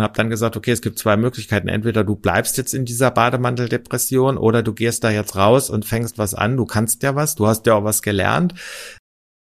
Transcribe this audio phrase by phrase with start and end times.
[0.00, 1.68] und habe dann gesagt, okay, es gibt zwei Möglichkeiten.
[1.68, 6.16] Entweder du bleibst jetzt in dieser Bademanteldepression oder du gehst da jetzt raus und fängst
[6.16, 6.56] was an.
[6.56, 8.54] Du kannst ja was, du hast ja auch was gelernt.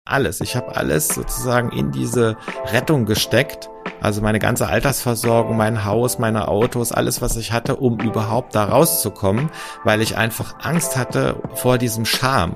[0.06, 0.40] Alles.
[0.40, 2.38] Ich habe alles sozusagen in diese
[2.72, 3.70] Rettung gesteckt.
[4.00, 8.64] Also meine ganze Altersversorgung, mein Haus, meine Autos, alles, was ich hatte, um überhaupt da
[8.64, 9.50] rauszukommen,
[9.84, 12.54] weil ich einfach Angst hatte vor diesem Scham.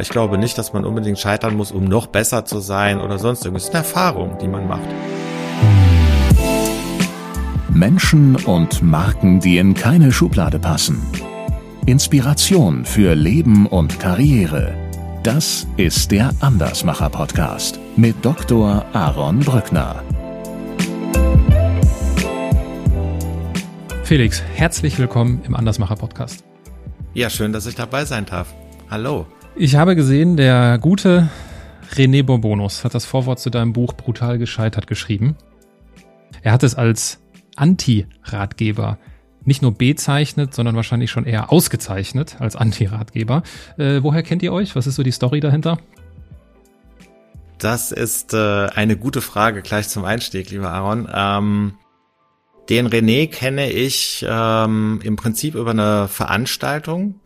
[0.00, 3.44] Ich glaube nicht, dass man unbedingt scheitern muss, um noch besser zu sein oder sonst
[3.44, 3.62] irgendwas.
[3.62, 4.88] Es ist eine Erfahrung, die man macht.
[7.76, 11.02] Menschen und Marken, die in keine Schublade passen.
[11.84, 14.74] Inspiration für Leben und Karriere.
[15.22, 18.82] Das ist der Andersmacher Podcast mit Dr.
[18.94, 20.02] Aaron Brückner.
[24.04, 26.44] Felix, herzlich willkommen im Andersmacher Podcast.
[27.12, 28.54] Ja, schön, dass ich dabei sein darf.
[28.88, 29.26] Hallo.
[29.54, 31.28] Ich habe gesehen, der gute
[31.94, 35.36] René Bourbonus hat das Vorwort zu deinem Buch Brutal gescheitert geschrieben.
[36.42, 37.20] Er hat es als
[37.56, 38.98] Anti-Ratgeber
[39.44, 43.42] nicht nur bezeichnet, sondern wahrscheinlich schon eher ausgezeichnet als Anti-Ratgeber.
[43.78, 44.74] Äh, woher kennt ihr euch?
[44.74, 45.78] Was ist so die Story dahinter?
[47.58, 51.08] Das ist äh, eine gute Frage gleich zum Einstieg, lieber Aaron.
[51.12, 51.74] Ähm,
[52.68, 57.20] den René kenne ich ähm, im Prinzip über eine Veranstaltung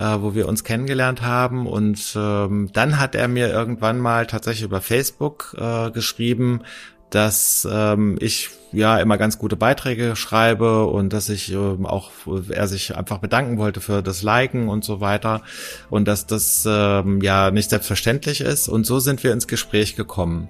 [0.00, 1.66] äh, wo wir uns kennengelernt haben.
[1.66, 6.62] Und ähm, dann hat er mir irgendwann mal tatsächlich über Facebook äh, geschrieben,
[7.10, 12.10] dass ähm, ich ja immer ganz gute Beiträge schreibe und dass ich ähm, auch
[12.50, 15.42] er sich einfach bedanken wollte für das Liken und so weiter
[15.90, 20.48] und dass das ähm, ja nicht selbstverständlich ist und so sind wir ins Gespräch gekommen.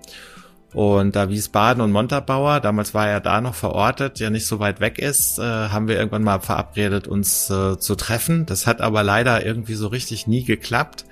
[0.72, 4.78] Und da Wiesbaden und Montabaur, damals war er da noch verortet, ja nicht so weit
[4.78, 8.46] weg ist, äh, haben wir irgendwann mal verabredet, uns äh, zu treffen.
[8.46, 11.06] Das hat aber leider irgendwie so richtig nie geklappt.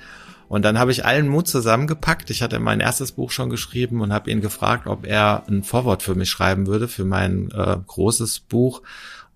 [0.48, 2.30] Und dann habe ich allen Mut zusammengepackt.
[2.30, 6.02] Ich hatte mein erstes Buch schon geschrieben und habe ihn gefragt, ob er ein Vorwort
[6.02, 8.82] für mich schreiben würde, für mein äh, großes Buch.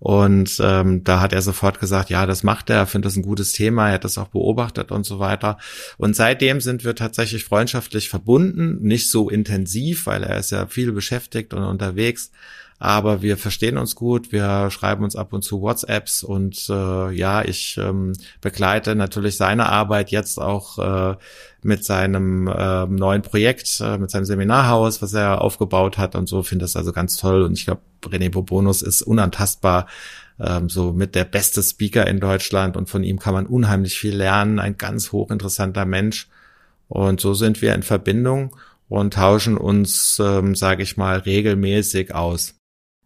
[0.02, 3.22] Und ähm, da hat er sofort gesagt, ja, das macht er, er findet das ein
[3.22, 5.58] gutes Thema, er hat das auch beobachtet und so weiter.
[5.96, 10.90] Und seitdem sind wir tatsächlich freundschaftlich verbunden, nicht so intensiv, weil er ist ja viel
[10.90, 12.32] beschäftigt und unterwegs
[12.82, 17.44] aber wir verstehen uns gut, wir schreiben uns ab und zu WhatsApps und äh, ja,
[17.44, 21.16] ich ähm, begleite natürlich seine Arbeit jetzt auch äh,
[21.62, 26.42] mit seinem äh, neuen Projekt, äh, mit seinem Seminarhaus, was er aufgebaut hat und so,
[26.42, 27.42] finde das also ganz toll.
[27.42, 29.86] Und ich glaube, René Bobonus ist unantastbar,
[30.40, 32.76] ähm, so mit der beste Speaker in Deutschland.
[32.76, 36.28] Und von ihm kann man unheimlich viel lernen, ein ganz hochinteressanter Mensch.
[36.88, 38.56] Und so sind wir in Verbindung
[38.88, 42.56] und tauschen uns, ähm, sage ich mal, regelmäßig aus.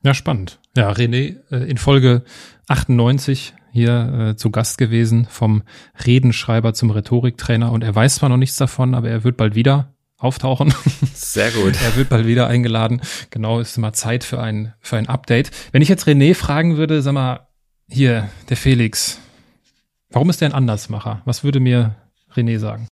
[0.06, 0.61] Ja, spannend.
[0.77, 2.22] Ja, René, äh, in Folge
[2.69, 5.65] 98 hier äh, zu Gast gewesen vom
[6.06, 9.97] Redenschreiber zum Rhetoriktrainer und er weiß zwar noch nichts davon, aber er wird bald wieder
[10.17, 10.72] auftauchen.
[11.12, 11.75] Sehr gut.
[11.83, 13.00] er wird bald wieder eingeladen.
[13.31, 15.50] Genau, ist mal Zeit für ein, für ein Update.
[15.72, 17.49] Wenn ich jetzt René fragen würde, sag mal,
[17.88, 19.19] hier, der Felix,
[20.11, 21.23] warum ist der ein Andersmacher?
[21.25, 21.97] Was würde mir
[22.33, 22.87] René sagen?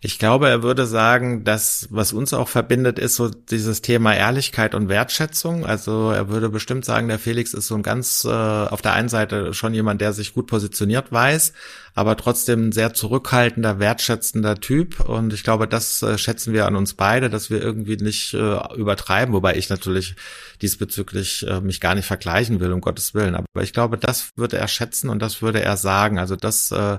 [0.00, 4.76] Ich glaube, er würde sagen, dass was uns auch verbindet, ist so dieses Thema Ehrlichkeit
[4.76, 5.66] und Wertschätzung.
[5.66, 9.08] Also er würde bestimmt sagen, der Felix ist so ein ganz äh, auf der einen
[9.08, 11.52] Seite schon jemand, der sich gut positioniert weiß,
[11.98, 15.00] aber trotzdem ein sehr zurückhaltender, wertschätzender Typ.
[15.00, 18.74] Und ich glaube, das äh, schätzen wir an uns beide, dass wir irgendwie nicht äh,
[18.76, 20.14] übertreiben, wobei ich natürlich
[20.62, 23.34] diesbezüglich äh, mich gar nicht vergleichen will, um Gottes Willen.
[23.34, 26.20] Aber ich glaube, das würde er schätzen und das würde er sagen.
[26.20, 26.98] Also das, äh,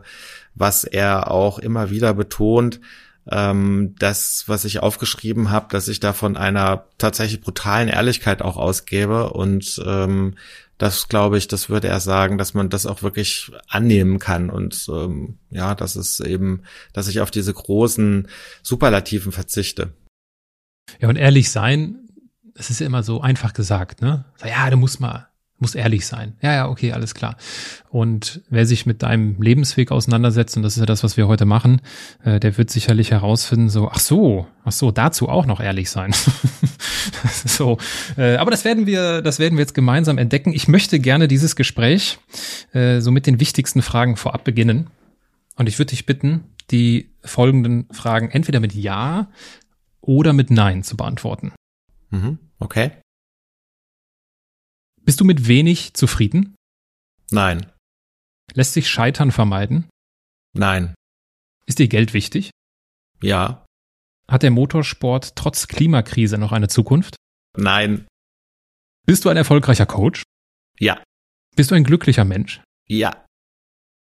[0.54, 2.82] was er auch immer wieder betont,
[3.32, 8.58] ähm, das, was ich aufgeschrieben habe, dass ich da von einer tatsächlich brutalen Ehrlichkeit auch
[8.58, 10.36] ausgebe und ähm,
[10.80, 14.88] das glaube ich, das würde er sagen, dass man das auch wirklich annehmen kann und
[14.90, 16.64] ähm, ja, dass es eben,
[16.94, 18.28] dass ich auf diese großen
[18.64, 19.94] Superlativen verzichte.
[21.00, 22.08] Ja, und ehrlich sein,
[22.56, 24.26] es ist ja immer so einfach gesagt, ne?
[24.44, 25.29] Ja, du musst mal,
[25.60, 26.34] muss ehrlich sein.
[26.42, 27.36] Ja, ja, okay, alles klar.
[27.90, 31.46] Und wer sich mit deinem Lebensweg auseinandersetzt, und das ist ja das, was wir heute
[31.46, 31.82] machen,
[32.24, 36.14] äh, der wird sicherlich herausfinden, so, ach so, ach so, dazu auch noch ehrlich sein.
[37.46, 37.78] so,
[38.18, 40.54] äh, aber das werden wir, das werden wir jetzt gemeinsam entdecken.
[40.54, 42.20] Ich möchte gerne dieses Gespräch
[42.74, 44.88] äh, so mit den wichtigsten Fragen vorab beginnen.
[45.56, 49.30] Und ich würde dich bitten, die folgenden Fragen entweder mit Ja
[50.02, 51.52] oder mit Nein zu beantworten.
[52.12, 52.92] Mhm, okay.
[55.10, 56.54] Bist du mit wenig zufrieden?
[57.32, 57.66] Nein.
[58.54, 59.90] Lässt sich Scheitern vermeiden?
[60.54, 60.94] Nein.
[61.66, 62.52] Ist dir Geld wichtig?
[63.20, 63.66] Ja.
[64.28, 67.16] Hat der Motorsport trotz Klimakrise noch eine Zukunft?
[67.58, 68.06] Nein.
[69.08, 70.22] Bist du ein erfolgreicher Coach?
[70.78, 71.02] Ja.
[71.56, 72.62] Bist du ein glücklicher Mensch?
[72.88, 73.26] Ja.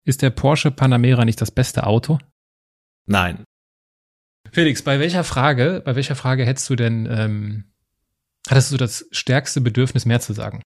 [0.06, 2.18] Ist der Porsche Panamera nicht das beste Auto?
[3.06, 3.44] Nein.
[4.52, 7.74] Felix, bei welcher Frage, bei welcher Frage hättest du denn ähm,
[8.48, 10.62] Hattest du das stärkste Bedürfnis, mehr zu sagen?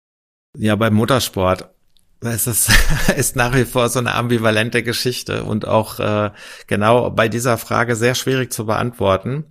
[0.57, 1.69] Ja, beim Motorsport.
[2.21, 2.47] Ist,
[3.17, 6.31] ist nach wie vor so eine ambivalente Geschichte und auch äh,
[6.67, 9.45] genau bei dieser Frage sehr schwierig zu beantworten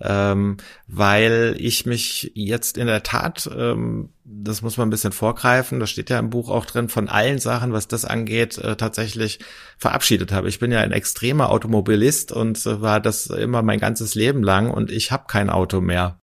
[0.00, 5.80] ähm, weil ich mich jetzt in der Tat, ähm, das muss man ein bisschen vorgreifen,
[5.80, 9.38] das steht ja im Buch auch drin, von allen Sachen, was das angeht, äh, tatsächlich
[9.78, 10.48] verabschiedet habe.
[10.48, 14.70] Ich bin ja ein extremer Automobilist und äh, war das immer mein ganzes Leben lang
[14.70, 16.20] und ich habe kein Auto mehr.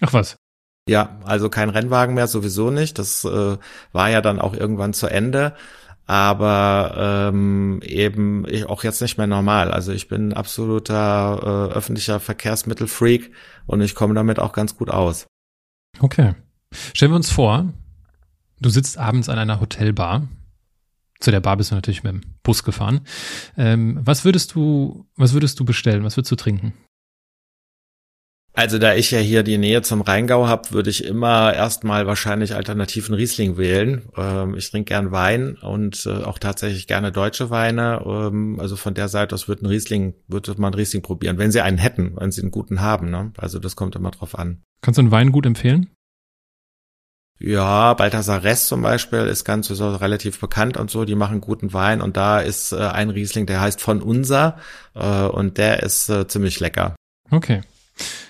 [0.00, 0.36] Ach was.
[0.88, 2.98] Ja, also kein Rennwagen mehr, sowieso nicht.
[2.98, 3.56] Das äh,
[3.92, 5.54] war ja dann auch irgendwann zu Ende
[6.06, 9.70] aber ähm, eben ich auch jetzt nicht mehr normal.
[9.70, 13.32] Also ich bin absoluter äh, öffentlicher Verkehrsmittelfreak
[13.66, 15.26] und ich komme damit auch ganz gut aus.
[16.00, 16.34] Okay.
[16.92, 17.72] Stellen wir uns vor,
[18.60, 20.28] du sitzt abends an einer Hotelbar.
[21.20, 23.00] Zu der Bar bist du natürlich mit dem Bus gefahren.
[23.56, 26.04] Ähm, was würdest du, was würdest du bestellen?
[26.04, 26.74] Was würdest du trinken?
[28.56, 32.54] Also da ich ja hier die Nähe zum Rheingau habe, würde ich immer erstmal wahrscheinlich
[32.54, 34.02] alternativen Riesling wählen.
[34.16, 38.00] Ähm, ich trinke gern Wein und äh, auch tatsächlich gerne deutsche Weine.
[38.06, 41.62] Ähm, also von der Seite aus würde ein Riesling, würde man Riesling probieren, wenn sie
[41.62, 43.10] einen hätten, wenn sie einen guten haben.
[43.10, 43.32] Ne?
[43.38, 44.62] Also das kommt immer drauf an.
[44.82, 45.90] Kannst du einen Wein gut empfehlen?
[47.40, 51.04] Ja, Balthasar Rest zum Beispiel ist ganz so relativ bekannt und so.
[51.04, 54.58] Die machen guten Wein und da ist äh, ein Riesling, der heißt von Unser
[54.94, 56.94] äh, und der ist äh, ziemlich lecker.
[57.32, 57.62] Okay.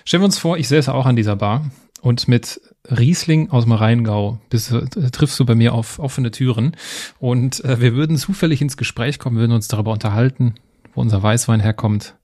[0.03, 1.69] Stellen wir uns vor, ich säße auch an dieser Bar
[2.01, 6.75] und mit Riesling aus dem Rheingau bist, äh, triffst du bei mir auf offene Türen
[7.19, 10.55] und äh, wir würden zufällig ins Gespräch kommen, würden uns darüber unterhalten,
[10.93, 12.15] wo unser Weißwein herkommt,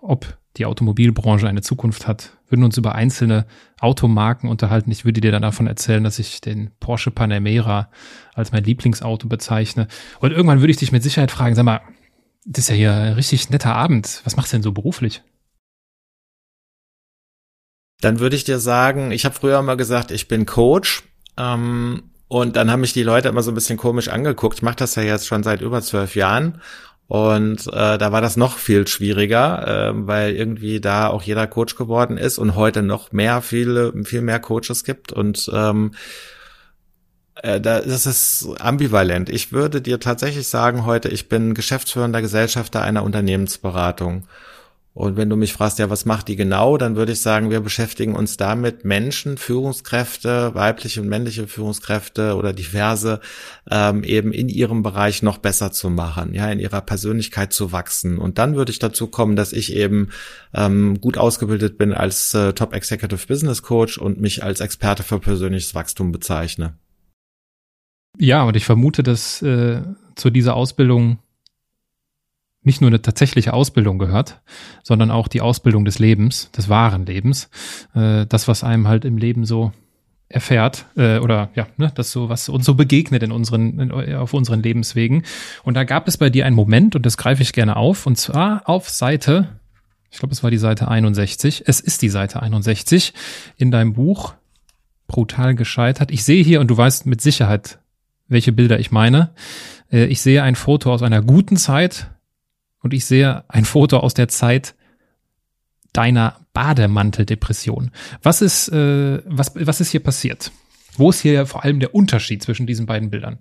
[0.00, 3.46] ob die Automobilbranche eine Zukunft hat, würden uns über einzelne
[3.80, 4.90] Automarken unterhalten.
[4.90, 7.90] Ich würde dir dann davon erzählen, dass ich den Porsche Panamera
[8.34, 9.88] als mein Lieblingsauto bezeichne.
[10.20, 11.80] Und irgendwann würde ich dich mit Sicherheit fragen, sag mal,
[12.44, 14.20] das ist ja hier ein richtig netter Abend.
[14.24, 15.22] Was machst du denn so beruflich?
[18.06, 21.02] Dann würde ich dir sagen, ich habe früher mal gesagt, ich bin Coach.
[21.36, 24.58] Ähm, und dann haben mich die Leute immer so ein bisschen komisch angeguckt.
[24.58, 26.62] Ich mache das ja jetzt schon seit über zwölf Jahren.
[27.08, 31.74] Und äh, da war das noch viel schwieriger, äh, weil irgendwie da auch jeder Coach
[31.74, 35.12] geworden ist und heute noch mehr, viele, viel mehr Coaches gibt.
[35.12, 35.90] Und ähm,
[37.42, 39.30] äh, das ist ambivalent.
[39.30, 44.28] Ich würde dir tatsächlich sagen heute, ich bin geschäftsführender Gesellschafter einer Unternehmensberatung.
[44.96, 47.60] Und wenn du mich fragst, ja, was macht die genau, dann würde ich sagen, wir
[47.60, 53.20] beschäftigen uns damit, Menschen, Führungskräfte, weibliche und männliche Führungskräfte oder diverse
[53.70, 58.16] ähm, eben in ihrem Bereich noch besser zu machen, ja, in ihrer Persönlichkeit zu wachsen.
[58.16, 60.08] Und dann würde ich dazu kommen, dass ich eben
[60.54, 65.20] ähm, gut ausgebildet bin als äh, Top Executive Business Coach und mich als Experte für
[65.20, 66.78] persönliches Wachstum bezeichne.
[68.18, 69.82] Ja, und ich vermute, dass äh,
[70.14, 71.18] zu dieser Ausbildung
[72.66, 74.40] nicht nur eine tatsächliche Ausbildung gehört,
[74.82, 77.48] sondern auch die Ausbildung des Lebens, des wahren Lebens.
[77.94, 79.72] Äh, das, was einem halt im Leben so
[80.28, 84.34] erfährt äh, oder ja, ne, das so was uns so begegnet in unseren in, auf
[84.34, 85.22] unseren Lebenswegen.
[85.62, 88.18] Und da gab es bei dir einen Moment und das greife ich gerne auf und
[88.18, 89.60] zwar auf Seite,
[90.10, 91.64] ich glaube, es war die Seite 61.
[91.66, 93.14] Es ist die Seite 61
[93.56, 94.34] in deinem Buch
[95.06, 96.10] brutal gescheitert.
[96.10, 97.78] Ich sehe hier und du weißt mit Sicherheit,
[98.26, 99.30] welche Bilder ich meine.
[99.92, 102.10] Äh, ich sehe ein Foto aus einer guten Zeit
[102.82, 104.74] und ich sehe ein Foto aus der Zeit
[105.92, 107.90] deiner Bademanteldepression.
[108.22, 110.52] Was ist, äh, was, was ist hier passiert?
[110.96, 113.38] Wo ist hier vor allem der Unterschied zwischen diesen beiden Bildern?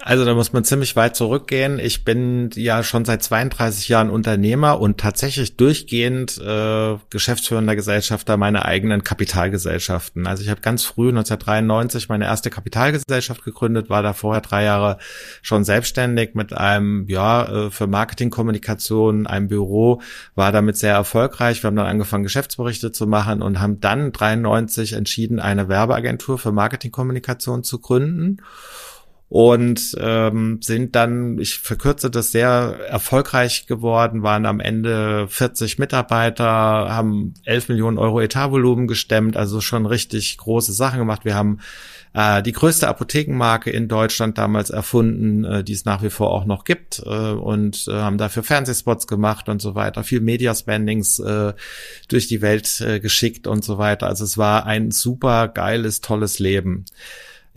[0.00, 1.78] Also da muss man ziemlich weit zurückgehen.
[1.78, 8.64] Ich bin ja schon seit 32 Jahren Unternehmer und tatsächlich durchgehend äh, geschäftsführender Gesellschafter meiner
[8.64, 10.26] eigenen Kapitalgesellschaften.
[10.26, 14.98] Also ich habe ganz früh 1993 meine erste Kapitalgesellschaft gegründet, war da vorher drei Jahre
[15.42, 20.00] schon selbstständig mit einem ja äh, für Marketingkommunikation einem Büro,
[20.36, 21.62] war damit sehr erfolgreich.
[21.62, 26.52] Wir haben dann angefangen Geschäftsberichte zu machen und haben dann 93 entschieden eine Werbeagentur für
[26.52, 28.38] Marketingkommunikation zu gründen
[29.28, 36.46] und ähm, sind dann, ich verkürze das sehr erfolgreich geworden, waren am Ende 40 Mitarbeiter,
[36.46, 41.26] haben 11 Millionen Euro Etatvolumen gestemmt, also schon richtig große Sachen gemacht.
[41.26, 41.58] Wir haben
[42.14, 46.46] äh, die größte Apothekenmarke in Deutschland damals erfunden, äh, die es nach wie vor auch
[46.46, 51.52] noch gibt äh, und äh, haben dafür Fernsehspots gemacht und so weiter, viel Media-Spendings äh,
[52.08, 54.06] durch die Welt äh, geschickt und so weiter.
[54.06, 56.86] Also es war ein super geiles, tolles Leben.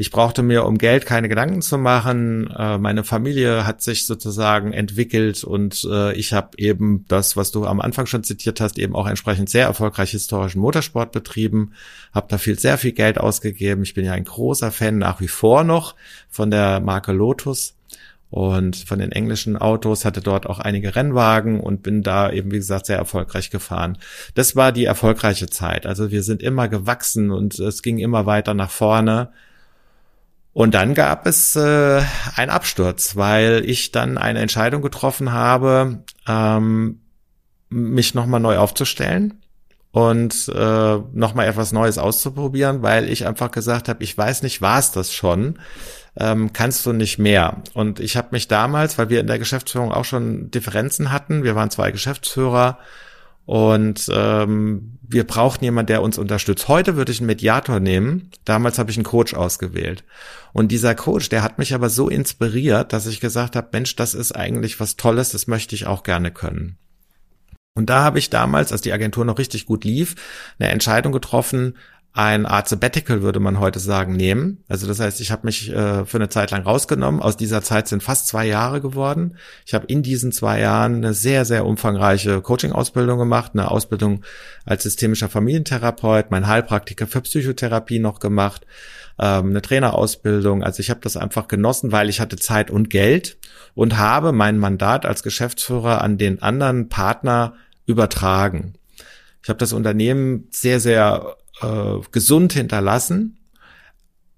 [0.02, 2.50] Ich brauchte mir um Geld keine Gedanken zu machen.
[2.58, 7.68] Äh, meine Familie hat sich sozusagen entwickelt und äh, ich habe eben das, was du
[7.68, 11.74] am Anfang schon zitiert hast, eben auch entsprechend sehr erfolgreich historischen Motorsport betrieben,
[12.16, 13.84] habe da viel, sehr viel Geld ausgegeben.
[13.84, 15.94] Ich bin ja ein großer Fan nach wie vor noch
[16.32, 17.76] von der Marke Lotus
[18.32, 22.58] und von den englischen Autos, hatte dort auch einige Rennwagen und bin da eben, wie
[22.58, 24.00] gesagt, sehr erfolgreich gefahren.
[24.34, 25.86] Das war die erfolgreiche Zeit.
[25.86, 29.30] Also wir sind immer gewachsen und es ging immer weiter nach vorne.
[30.54, 32.02] Und dann gab es äh,
[32.36, 37.00] einen Absturz, weil ich dann eine Entscheidung getroffen habe, ähm,
[37.70, 39.42] mich nochmal neu aufzustellen
[39.92, 44.80] und äh, nochmal etwas Neues auszuprobieren, weil ich einfach gesagt habe, ich weiß nicht, war
[44.80, 45.58] es das schon
[46.18, 47.62] ähm, kannst du nicht mehr.
[47.74, 51.56] Und ich habe mich damals, weil wir in der Geschäftsführung auch schon Differenzen hatten, wir
[51.56, 52.80] waren zwei Geschäftsführer
[53.52, 56.70] und ähm, wir brauchten jemand, der uns unterstützt.
[56.70, 58.32] Heute würde ich einen Mediator nehmen.
[58.46, 60.06] Damals habe ich einen Coach ausgewählt.
[60.54, 64.14] Und dieser Coach, der hat mich aber so inspiriert, dass ich gesagt habe, Mensch, das
[64.14, 66.78] ist eigentlich was Tolles, das möchte ich auch gerne können.
[67.74, 70.16] Und da habe ich damals, als die Agentur noch richtig gut lief,
[70.58, 71.76] eine Entscheidung getroffen,
[72.14, 74.64] ein Art Sabbatical, würde man heute sagen, nehmen.
[74.68, 77.22] Also das heißt, ich habe mich äh, für eine Zeit lang rausgenommen.
[77.22, 79.38] Aus dieser Zeit sind fast zwei Jahre geworden.
[79.66, 84.24] Ich habe in diesen zwei Jahren eine sehr, sehr umfangreiche Coaching-Ausbildung gemacht, eine Ausbildung
[84.66, 88.68] als systemischer Familientherapeut, mein Heilpraktiker für Psychotherapie noch gemacht,
[89.18, 90.64] ähm, eine Trainerausbildung.
[90.64, 93.38] Also ich habe das einfach genossen, weil ich hatte Zeit und Geld
[93.74, 97.54] und habe mein Mandat als Geschäftsführer an den anderen Partner
[97.86, 98.74] übertragen.
[99.44, 103.38] Ich habe das Unternehmen sehr, sehr äh, gesund hinterlassen,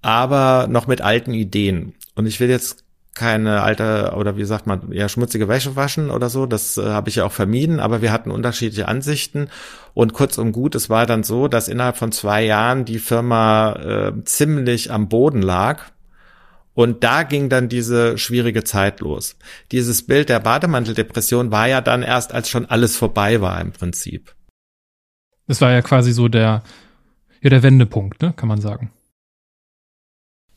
[0.02, 1.94] aber noch mit alten Ideen.
[2.16, 2.84] Und ich will jetzt
[3.16, 7.10] keine alte oder wie sagt man, ja schmutzige Wäsche waschen oder so, das äh, habe
[7.10, 9.50] ich ja auch vermieden, aber wir hatten unterschiedliche Ansichten
[9.94, 13.74] und kurz und gut, es war dann so, dass innerhalb von zwei Jahren die Firma
[13.74, 15.84] äh, ziemlich am Boden lag
[16.74, 19.36] und da ging dann diese schwierige Zeit los.
[19.72, 24.34] Dieses Bild der Bademanteldepression war ja dann erst, als schon alles vorbei war im Prinzip.
[25.46, 26.64] Es war ja quasi so der
[27.44, 28.92] ja der Wendepunkt, ne, kann man sagen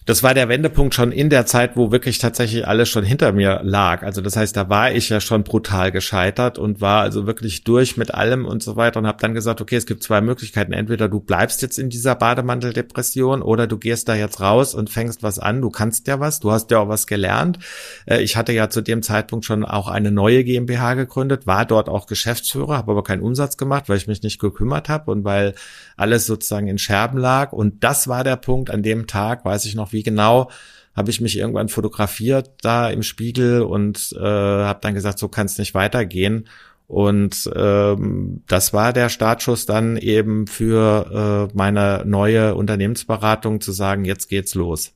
[0.06, 3.60] das war der Wendepunkt schon in der Zeit, wo wirklich tatsächlich alles schon hinter mir
[3.64, 4.04] lag.
[4.04, 7.96] Also das heißt, da war ich ja schon brutal gescheitert und war also wirklich durch
[7.96, 10.72] mit allem und so weiter und habe dann gesagt, okay, es gibt zwei Möglichkeiten.
[10.72, 15.24] Entweder du bleibst jetzt in dieser Bademanteldepression oder du gehst da jetzt raus und fängst
[15.24, 15.60] was an.
[15.60, 17.58] Du kannst ja was, du hast ja auch was gelernt.
[18.06, 21.88] Äh, ich hatte ja zu dem Zeitpunkt schon auch eine neue GmbH gegründet, war dort
[21.88, 25.54] auch Geschäftsführer, habe aber keinen Umsatz gemacht, weil ich mich nicht gekümmert habe und weil
[25.96, 27.52] alles sozusagen in Scherben lag.
[27.52, 30.50] Und das war der Punkt an dem Tag, weiß ich noch wie genau,
[30.94, 35.46] habe ich mich irgendwann fotografiert da im Spiegel und äh, habe dann gesagt, so kann
[35.46, 36.48] es nicht weitergehen.
[36.86, 44.04] Und ähm, das war der Startschuss dann eben für äh, meine neue Unternehmensberatung zu sagen,
[44.04, 44.92] jetzt geht's los.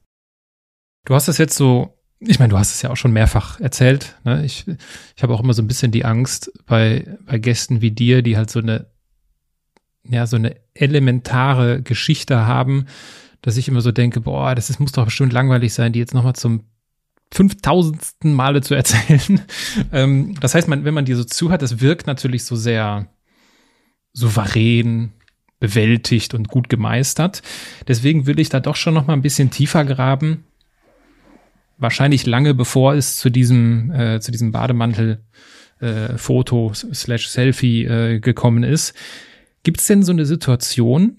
[1.05, 4.17] Du hast es jetzt so, ich meine, du hast es ja auch schon mehrfach erzählt.
[4.25, 4.45] Ne?
[4.45, 4.67] Ich,
[5.17, 8.37] ich habe auch immer so ein bisschen die Angst bei, bei Gästen wie dir, die
[8.37, 8.87] halt so eine
[10.05, 12.87] ja, so eine elementare Geschichte haben,
[13.43, 16.15] dass ich immer so denke, boah, das ist, muss doch bestimmt langweilig sein, die jetzt
[16.15, 16.65] nochmal zum
[17.33, 19.43] fünftausendsten Male zu erzählen.
[19.93, 23.07] ähm, das heißt, man, wenn man dir so zuhört, das wirkt natürlich so sehr
[24.13, 25.13] souverän,
[25.61, 27.43] bewältigt und gut gemeistert.
[27.87, 30.45] Deswegen will ich da doch schon noch mal ein bisschen tiefer graben.
[31.77, 35.23] Wahrscheinlich lange bevor es zu diesem, äh, zu diesem Bademantel
[35.81, 38.95] äh, Foto slash Selfie äh, gekommen ist.
[39.63, 41.19] Gibt es denn so eine Situation,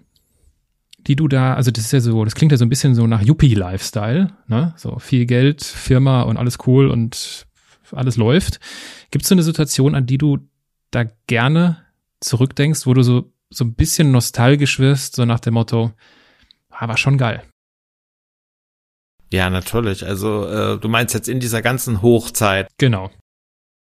[1.08, 3.08] die du da, also das ist ja so, das klingt ja so ein bisschen so
[3.08, 4.74] nach Yuppie-Lifestyle, ne?
[4.78, 7.48] So viel Geld, Firma und alles cool und
[7.92, 8.60] alles läuft.
[9.10, 10.40] Gibt es so eine Situation, an die du
[10.92, 11.78] da gerne
[12.20, 15.92] zurückdenkst, wo du so, so ein bisschen nostalgisch wirst, so nach dem Motto,
[16.70, 17.44] ah, war schon geil.
[19.34, 20.06] Ja, natürlich.
[20.06, 22.68] Also äh, du meinst jetzt in dieser ganzen Hochzeit.
[22.78, 23.12] Genau.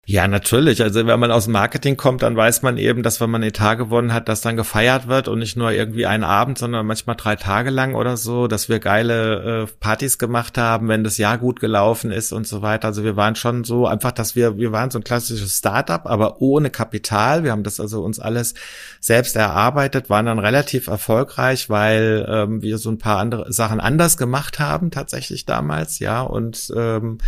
[0.05, 0.81] Ja, natürlich.
[0.83, 3.75] Also wenn man aus dem Marketing kommt, dann weiß man eben, dass wenn man Etat
[3.75, 7.38] gewonnen hat, dass dann gefeiert wird und nicht nur irgendwie einen Abend, sondern manchmal drei
[7.38, 11.62] Tage lang oder so, dass wir geile äh, Partys gemacht haben, wenn das Jahr gut
[11.62, 12.89] gelaufen ist und so weiter.
[12.89, 16.41] Also wir waren schon so einfach, dass wir, wir waren so ein klassisches Startup, aber
[16.41, 17.45] ohne Kapital.
[17.45, 18.55] Wir haben das also uns alles
[19.00, 24.17] selbst erarbeitet, waren dann relativ erfolgreich, weil ähm, wir so ein paar andere Sachen anders
[24.17, 27.19] gemacht haben tatsächlich damals, ja, und ähm,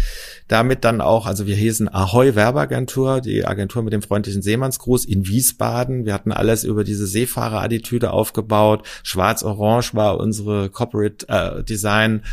[0.49, 5.05] damit dann auch, also wir hießen Ahoy Werber Agentur, die Agentur mit dem freundlichen Seemannsgruß
[5.05, 6.05] in Wiesbaden.
[6.05, 8.87] Wir hatten alles über diese Seefahrerattitüde aufgebaut.
[9.03, 12.23] Schwarz-Orange war unsere Corporate äh, Design.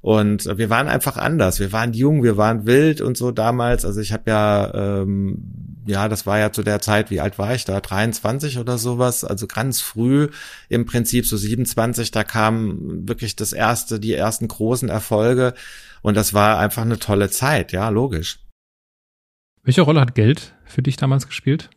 [0.00, 1.60] Und wir waren einfach anders.
[1.60, 3.84] Wir waren jung, wir waren wild und so damals.
[3.84, 7.54] Also ich habe ja, ähm, ja, das war ja zu der Zeit, wie alt war
[7.54, 7.80] ich da?
[7.80, 9.24] 23 oder sowas.
[9.24, 10.28] Also ganz früh
[10.68, 15.52] im Prinzip, so 27, da kam wirklich das erste, die ersten großen Erfolge.
[16.00, 18.38] Und das war einfach eine tolle Zeit, ja, logisch.
[19.70, 21.70] Welche Rolle hat Geld für dich damals gespielt?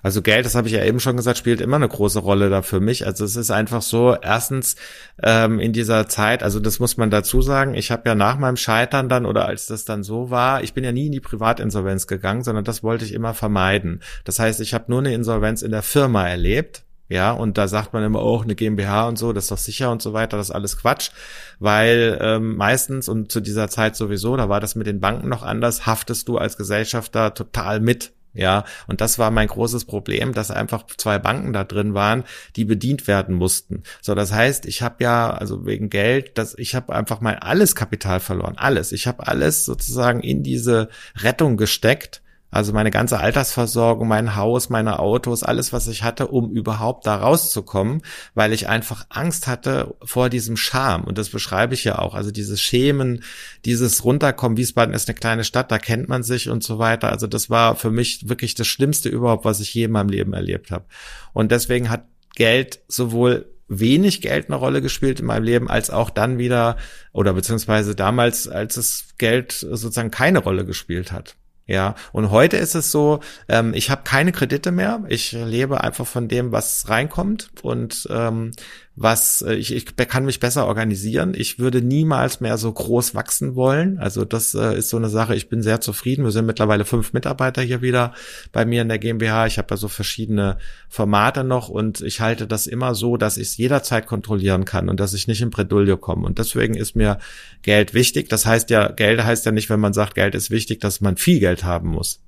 [0.00, 2.62] Also Geld, das habe ich ja eben schon gesagt, spielt immer eine große Rolle da
[2.62, 3.04] für mich.
[3.04, 4.76] Also es ist einfach so, erstens
[5.22, 8.56] ähm, in dieser Zeit, also das muss man dazu sagen, ich habe ja nach meinem
[8.56, 12.06] Scheitern dann oder als das dann so war, ich bin ja nie in die Privatinsolvenz
[12.06, 14.00] gegangen, sondern das wollte ich immer vermeiden.
[14.24, 16.84] Das heißt, ich habe nur eine Insolvenz in der Firma erlebt.
[17.10, 19.58] Ja, und da sagt man immer auch, oh, eine GmbH und so, das ist doch
[19.58, 21.10] sicher und so weiter, das ist alles Quatsch,
[21.58, 25.42] weil ähm, meistens und zu dieser Zeit sowieso, da war das mit den Banken noch
[25.42, 30.52] anders, haftest du als Gesellschafter total mit ja, und das war mein großes Problem, dass
[30.52, 32.22] einfach zwei Banken da drin waren,
[32.54, 33.82] die bedient werden mussten.
[34.00, 37.74] So, das heißt, ich habe ja also wegen Geld, dass ich habe einfach mein alles
[37.74, 38.92] Kapital verloren, alles.
[38.92, 44.98] Ich habe alles sozusagen in diese Rettung gesteckt also meine ganze Altersversorgung, mein Haus, meine
[44.98, 48.02] Autos, alles, was ich hatte, um überhaupt da rauszukommen,
[48.34, 51.04] weil ich einfach Angst hatte vor diesem Scham.
[51.04, 52.14] Und das beschreibe ich ja auch.
[52.14, 53.22] Also dieses Schämen,
[53.64, 54.58] dieses Runterkommen.
[54.58, 57.10] Wiesbaden ist eine kleine Stadt, da kennt man sich und so weiter.
[57.10, 60.32] Also das war für mich wirklich das Schlimmste überhaupt, was ich je in meinem Leben
[60.32, 60.84] erlebt habe.
[61.32, 62.04] Und deswegen hat
[62.34, 66.76] Geld sowohl wenig Geld eine Rolle gespielt in meinem Leben, als auch dann wieder,
[67.12, 71.36] oder beziehungsweise damals, als es Geld sozusagen keine Rolle gespielt hat.
[71.66, 75.04] Ja, und heute ist es so, ähm, ich habe keine Kredite mehr.
[75.08, 78.52] Ich lebe einfach von dem, was reinkommt und ähm,
[78.96, 81.34] was äh, ich, ich kann mich besser organisieren.
[81.36, 83.98] Ich würde niemals mehr so groß wachsen wollen.
[83.98, 85.34] Also das äh, ist so eine Sache.
[85.34, 86.24] Ich bin sehr zufrieden.
[86.24, 88.14] Wir sind mittlerweile fünf Mitarbeiter hier wieder
[88.52, 89.46] bei mir in der GmbH.
[89.46, 93.48] Ich habe ja so verschiedene Formate noch und ich halte das immer so, dass ich
[93.48, 96.26] es jederzeit kontrollieren kann und dass ich nicht in Bredouille komme.
[96.26, 97.18] Und deswegen ist mir
[97.62, 98.28] Geld wichtig.
[98.28, 101.16] Das heißt ja, Geld heißt ja nicht, wenn man sagt, Geld ist wichtig, dass man
[101.16, 102.22] viel Geld haben muss.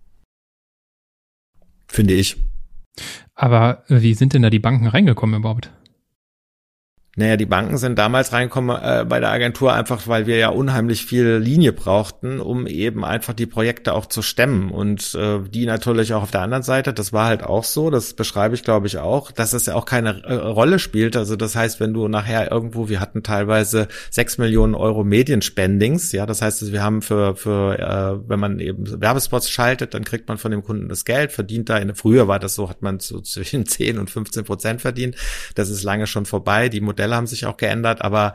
[1.87, 2.37] Finde ich.
[3.35, 5.71] Aber äh, wie sind denn da die Banken reingekommen überhaupt?
[7.15, 11.05] Naja, die Banken sind damals reinkommen äh, bei der Agentur einfach, weil wir ja unheimlich
[11.05, 14.71] viel Linie brauchten, um eben einfach die Projekte auch zu stemmen.
[14.71, 18.15] Und äh, die natürlich auch auf der anderen Seite, das war halt auch so, das
[18.15, 21.15] beschreibe ich glaube ich auch, dass es ja auch keine äh, Rolle spielt.
[21.15, 26.25] Also das heißt, wenn du nachher irgendwo, wir hatten teilweise sechs Millionen Euro Medienspendings, ja,
[26.25, 30.39] das heißt, wir haben für, für äh, wenn man eben Werbespots schaltet, dann kriegt man
[30.39, 33.21] von dem Kunden das Geld, verdient da, in, früher war das so, hat man so
[33.21, 35.17] zwischen 10 und 15 Prozent verdient.
[35.55, 36.71] Das ist lange schon vorbei.
[36.71, 38.35] Die Modelle Modelle haben sich auch geändert, aber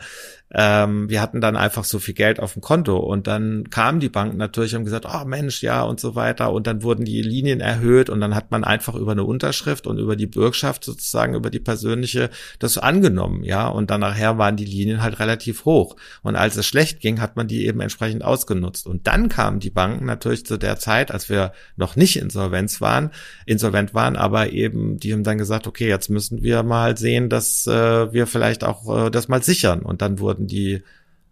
[0.53, 2.97] ähm, wir hatten dann einfach so viel Geld auf dem Konto.
[2.97, 6.53] Und dann kamen die Banken natürlich und gesagt, oh Mensch, ja und so weiter.
[6.53, 9.97] Und dann wurden die Linien erhöht und dann hat man einfach über eine Unterschrift und
[9.97, 12.29] über die Bürgschaft sozusagen, über die persönliche
[12.59, 13.67] das angenommen, ja.
[13.67, 15.95] Und dann nachher waren die Linien halt relativ hoch.
[16.23, 18.87] Und als es schlecht ging, hat man die eben entsprechend ausgenutzt.
[18.87, 23.11] Und dann kamen die Banken natürlich zu der Zeit, als wir noch nicht insolvenz waren,
[23.45, 27.67] insolvent waren, aber eben die haben dann gesagt, okay, jetzt müssen wir mal sehen, dass
[27.67, 29.81] äh, wir vielleicht auch äh, das mal sichern.
[29.81, 30.83] Und dann wurden wurden die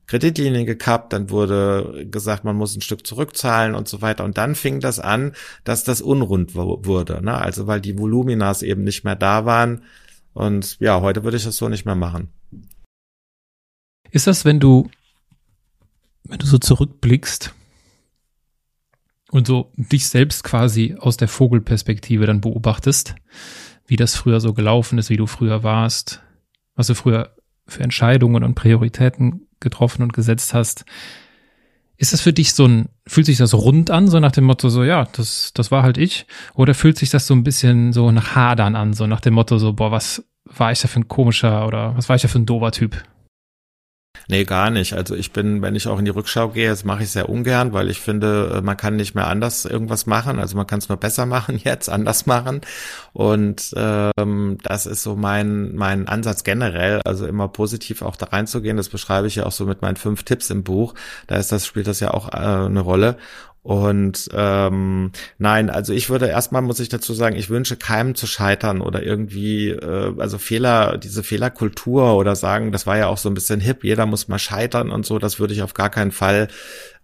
[0.07, 4.23] Kreditlinien gekappt, dann wurde gesagt, man muss ein Stück zurückzahlen und so weiter.
[4.23, 7.23] Und dann fing das an, dass das unrund wurde.
[7.23, 7.35] Ne?
[7.35, 9.83] Also weil die Voluminas eben nicht mehr da waren.
[10.33, 12.29] Und ja, heute würde ich das so nicht mehr machen.
[14.11, 14.89] Ist das, wenn du,
[16.23, 17.53] wenn du so zurückblickst
[19.31, 23.15] und so dich selbst quasi aus der Vogelperspektive dann beobachtest,
[23.87, 26.21] wie das früher so gelaufen ist, wie du früher warst,
[26.75, 27.34] was du früher
[27.67, 30.85] für Entscheidungen und Prioritäten getroffen und gesetzt hast.
[31.97, 34.69] Ist das für dich so ein, fühlt sich das rund an, so nach dem Motto,
[34.69, 36.27] so, ja, das, das war halt ich?
[36.53, 39.57] Oder fühlt sich das so ein bisschen so nach Hadern an, so nach dem Motto,
[39.57, 42.39] so, boah, was war ich da für ein komischer oder was war ich da für
[42.39, 43.03] ein dober Typ?
[44.27, 44.93] Nee, gar nicht.
[44.93, 47.73] Also ich bin, wenn ich auch in die Rückschau gehe, das mache ich sehr ungern,
[47.73, 50.39] weil ich finde, äh, man kann nicht mehr anders irgendwas machen.
[50.39, 52.61] Also man kann es nur besser machen jetzt, anders machen.
[53.13, 58.77] Und ähm, das ist so mein, mein Ansatz generell, also immer positiv auch da reinzugehen.
[58.77, 60.95] Das beschreibe ich ja auch so mit meinen fünf Tipps im Buch.
[61.27, 63.17] Da ist das, spielt das ja auch äh, eine Rolle.
[63.65, 68.27] Und ähm, nein, also ich würde erstmal, muss ich dazu sagen, ich wünsche keinem zu
[68.27, 73.27] scheitern oder irgendwie, äh, also Fehler, diese Fehlerkultur oder sagen, das war ja auch so
[73.27, 76.11] ein bisschen hip, jeder muss mal scheitern und so, das würde ich auf gar keinen
[76.11, 76.47] Fall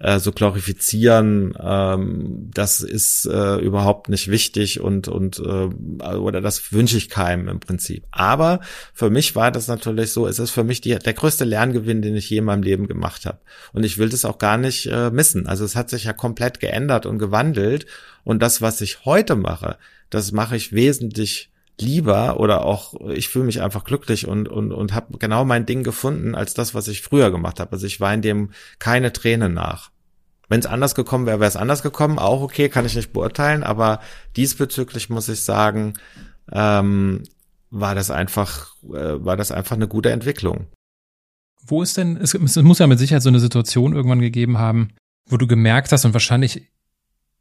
[0.01, 1.53] äh, so glorifizieren.
[1.61, 7.47] Ähm, das ist äh, überhaupt nicht wichtig und, und äh, oder das wünsche ich keinem
[7.47, 8.03] im Prinzip.
[8.11, 8.61] Aber
[8.93, 12.15] für mich war das natürlich so, es ist für mich die, der größte Lerngewinn, den
[12.15, 13.39] ich je in meinem Leben gemacht habe.
[13.73, 15.47] Und ich will das auch gar nicht äh, missen.
[15.47, 17.85] Also es hat sich ja komplett komplett geändert und gewandelt.
[18.23, 19.77] Und das, was ich heute mache,
[20.09, 24.93] das mache ich wesentlich lieber oder auch ich fühle mich einfach glücklich und und und
[24.93, 27.71] habe genau mein Ding gefunden als das, was ich früher gemacht habe.
[27.71, 29.89] Also ich war dem keine Tränen nach.
[30.47, 32.19] Wenn es anders gekommen wäre, wäre es anders gekommen.
[32.19, 33.63] Auch okay, kann ich nicht beurteilen.
[33.63, 34.01] Aber
[34.35, 35.93] diesbezüglich muss ich sagen,
[36.51, 37.23] ähm,
[37.69, 40.67] war das einfach äh, war das einfach eine gute Entwicklung.
[41.65, 44.89] Wo ist denn es, es muss ja mit Sicherheit so eine Situation irgendwann gegeben haben,
[45.25, 46.69] wo du gemerkt hast und wahrscheinlich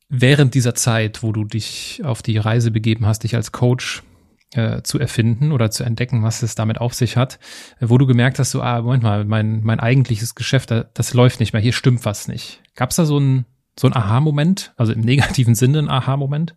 [0.09, 4.03] während dieser Zeit, wo du dich auf die Reise begeben hast, dich als Coach
[4.53, 7.39] äh, zu erfinden oder zu entdecken, was es damit auf sich hat,
[7.81, 11.41] wo du gemerkt hast, so, ah, Moment mal, mein, mein eigentliches Geschäft, das, das läuft
[11.41, 12.61] nicht mehr, hier stimmt was nicht.
[12.75, 13.47] Gab es da so ein,
[13.79, 16.57] so ein Aha-Moment, also im negativen Sinne ein Aha-Moment?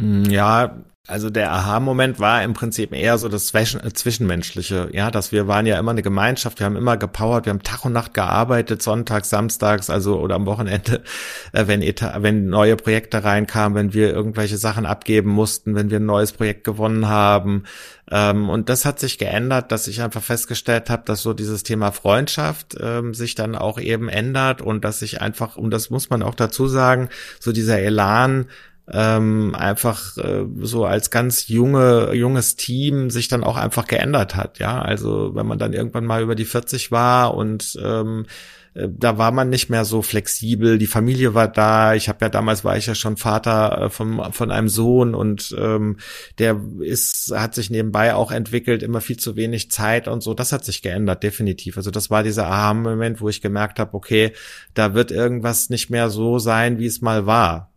[0.00, 5.48] Mm, ja, also der Aha-Moment war im Prinzip eher so das Zwischenmenschliche, ja, dass wir
[5.48, 8.82] waren ja immer eine Gemeinschaft, wir haben immer gepowert, wir haben Tag und Nacht gearbeitet,
[8.82, 11.02] sonntags, samstags, also oder am Wochenende,
[11.52, 16.06] äh, wenn, wenn neue Projekte reinkamen, wenn wir irgendwelche Sachen abgeben mussten, wenn wir ein
[16.06, 17.64] neues Projekt gewonnen haben.
[18.10, 21.90] Ähm, und das hat sich geändert, dass ich einfach festgestellt habe, dass so dieses Thema
[21.90, 26.22] Freundschaft ähm, sich dann auch eben ändert und dass sich einfach, und das muss man
[26.22, 27.08] auch dazu sagen,
[27.40, 28.46] so dieser Elan,
[28.90, 34.58] ähm, einfach äh, so als ganz junge junges Team sich dann auch einfach geändert hat.
[34.58, 38.26] Ja, also wenn man dann irgendwann mal über die 40 war und ähm,
[38.74, 40.78] äh, da war man nicht mehr so flexibel.
[40.78, 41.94] Die Familie war da.
[41.94, 45.54] Ich habe ja damals war ich ja schon Vater äh, von von einem Sohn und
[45.58, 45.98] ähm,
[46.38, 48.82] der ist hat sich nebenbei auch entwickelt.
[48.82, 50.32] Immer viel zu wenig Zeit und so.
[50.34, 51.76] Das hat sich geändert definitiv.
[51.76, 54.32] Also das war dieser Aha-Moment, wo ich gemerkt habe, okay,
[54.74, 57.70] da wird irgendwas nicht mehr so sein, wie es mal war.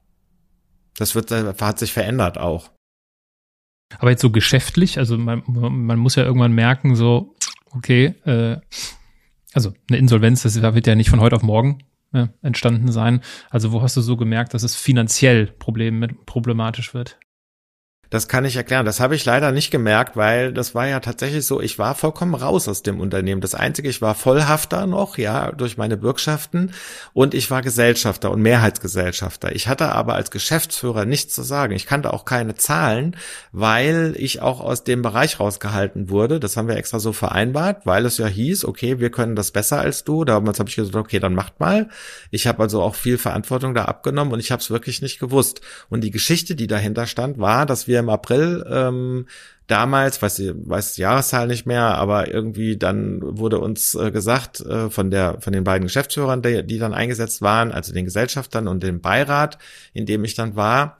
[1.02, 2.70] Das wird, äh, hat sich verändert auch.
[3.98, 7.36] Aber jetzt so geschäftlich, also man, man muss ja irgendwann merken, so,
[7.72, 8.58] okay, äh,
[9.52, 11.84] also eine Insolvenz, das wird ja nicht von heute auf morgen
[12.14, 13.22] äh, entstanden sein.
[13.50, 17.20] Also wo hast du so gemerkt, dass es finanziell problem, problematisch wird?
[18.12, 18.86] Das kann ich erklären.
[18.86, 22.36] Das habe ich leider nicht gemerkt, weil das war ja tatsächlich so, ich war vollkommen
[22.36, 23.39] raus aus dem Unternehmen.
[23.39, 26.74] Das Einzige, ich war Vollhafter noch, ja, durch meine Bürgschaften
[27.13, 29.56] und ich war Gesellschafter und Mehrheitsgesellschafter.
[29.56, 31.74] Ich hatte aber als Geschäftsführer nichts zu sagen.
[31.74, 33.15] Ich kannte auch keine Zahlen,
[33.54, 36.41] weil ich auch aus dem Bereich rausgehalten wurde.
[36.41, 39.80] Das haben wir extra so vereinbart, weil es ja hieß, okay, wir können das besser
[39.80, 40.26] als du.
[40.26, 41.88] Damals habe ich gesagt, okay, dann macht mal.
[42.30, 45.62] Ich habe also auch viel Verantwortung da abgenommen und ich habe es wirklich nicht gewusst.
[45.88, 49.26] Und die Geschichte, die dahinter stand, war, dass wir im April ähm,
[49.68, 54.60] damals, weiß ich weiß die Jahreszahl nicht mehr, aber irgendwie dann wurde uns äh, gesagt
[54.60, 58.68] äh, von der von den beiden Geschäftsführern, die, die dann eingesetzt waren, also den Gesellschaftern
[58.68, 59.58] und dem Beirat,
[59.94, 60.98] in dem ich dann war,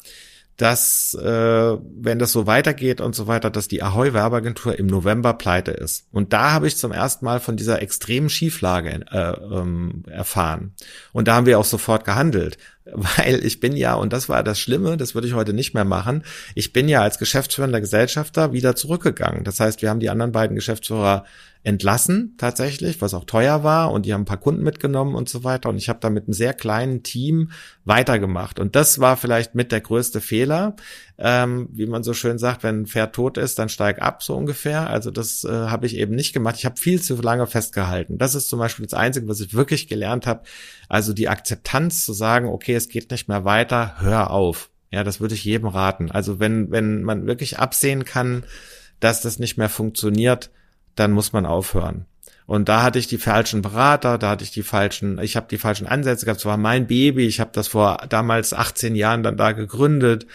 [0.62, 5.34] dass äh, wenn das so weitergeht und so weiter, dass die Ahoy Werbeagentur im November
[5.34, 6.08] pleite ist.
[6.12, 10.76] Und da habe ich zum ersten Mal von dieser extremen Schieflage äh, ähm, erfahren.
[11.14, 14.60] Und da haben wir auch sofort gehandelt, weil ich bin ja und das war das
[14.60, 16.24] Schlimme, das würde ich heute nicht mehr machen.
[16.56, 19.44] Ich bin ja als geschäftsführender Gesellschafter wieder zurückgegangen.
[19.44, 21.26] Das heißt, wir haben die anderen beiden Geschäftsführer
[21.64, 25.44] entlassen tatsächlich, was auch teuer war und die haben ein paar Kunden mitgenommen und so
[25.44, 27.52] weiter und ich habe da mit einem sehr kleinen Team
[27.86, 30.76] weitergemacht und das war vielleicht mit der größte Fehler,
[31.20, 34.36] ähm, wie man so schön sagt, wenn ein Pferd tot ist, dann steig ab so
[34.36, 34.90] ungefähr.
[34.90, 36.56] Also das äh, habe ich eben nicht gemacht.
[36.58, 38.18] Ich habe viel zu lange festgehalten.
[38.18, 40.42] Das ist zum Beispiel das Einzige, was ich wirklich gelernt habe.
[40.90, 44.72] Also die Akzeptanz zu sagen, okay, es geht nicht mehr weiter, hör auf.
[44.90, 46.10] Ja, das würde ich jedem raten.
[46.10, 48.44] Also wenn wenn man wirklich absehen kann,
[49.00, 50.50] dass das nicht mehr funktioniert,
[50.96, 52.06] dann muss man aufhören.
[52.46, 55.58] Und da hatte ich die falschen Berater, da hatte ich die falschen, ich habe die
[55.58, 56.42] falschen Ansätze gehabt.
[56.42, 60.26] Es war mein Baby, ich habe das vor damals 18 Jahren dann da gegründet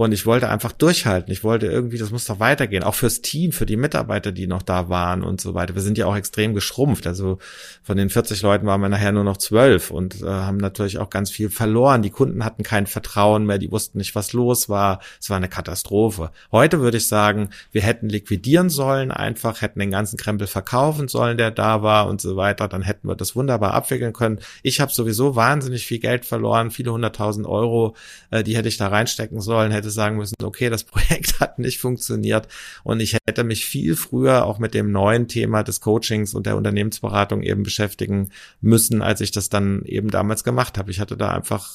[0.00, 1.30] und ich wollte einfach durchhalten.
[1.30, 2.84] Ich wollte irgendwie, das muss doch weitergehen.
[2.84, 5.74] Auch fürs Team, für die Mitarbeiter, die noch da waren und so weiter.
[5.74, 7.06] Wir sind ja auch extrem geschrumpft.
[7.06, 7.36] Also
[7.82, 11.10] von den 40 Leuten waren wir nachher nur noch 12 und äh, haben natürlich auch
[11.10, 12.00] ganz viel verloren.
[12.00, 13.58] Die Kunden hatten kein Vertrauen mehr.
[13.58, 15.00] Die wussten nicht, was los war.
[15.20, 16.30] Es war eine Katastrophe.
[16.50, 21.36] Heute würde ich sagen, wir hätten liquidieren sollen, einfach hätten den ganzen Krempel verkaufen sollen,
[21.36, 22.68] der da war und so weiter.
[22.68, 24.40] Dann hätten wir das wunderbar abwickeln können.
[24.62, 27.94] Ich habe sowieso wahnsinnig viel Geld verloren, viele hunderttausend Euro,
[28.30, 31.58] äh, die hätte ich da reinstecken sollen, hätte hätte sagen müssen, okay, das Projekt hat
[31.58, 32.48] nicht funktioniert
[32.84, 36.56] und ich hätte mich viel früher auch mit dem neuen Thema des Coachings und der
[36.56, 40.90] Unternehmensberatung eben beschäftigen müssen, als ich das dann eben damals gemacht habe.
[40.90, 41.72] Ich hatte da einfach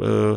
[0.00, 0.36] äh,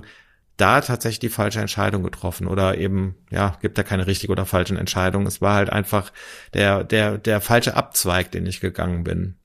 [0.58, 4.78] da tatsächlich die falsche Entscheidung getroffen oder eben, ja, gibt da keine richtige oder falsche
[4.78, 5.26] Entscheidung.
[5.26, 6.12] Es war halt einfach
[6.54, 9.36] der, der, der falsche Abzweig, den ich gegangen bin.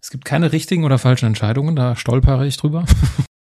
[0.00, 2.84] Es gibt keine richtigen oder falschen Entscheidungen, da stolpere ich drüber.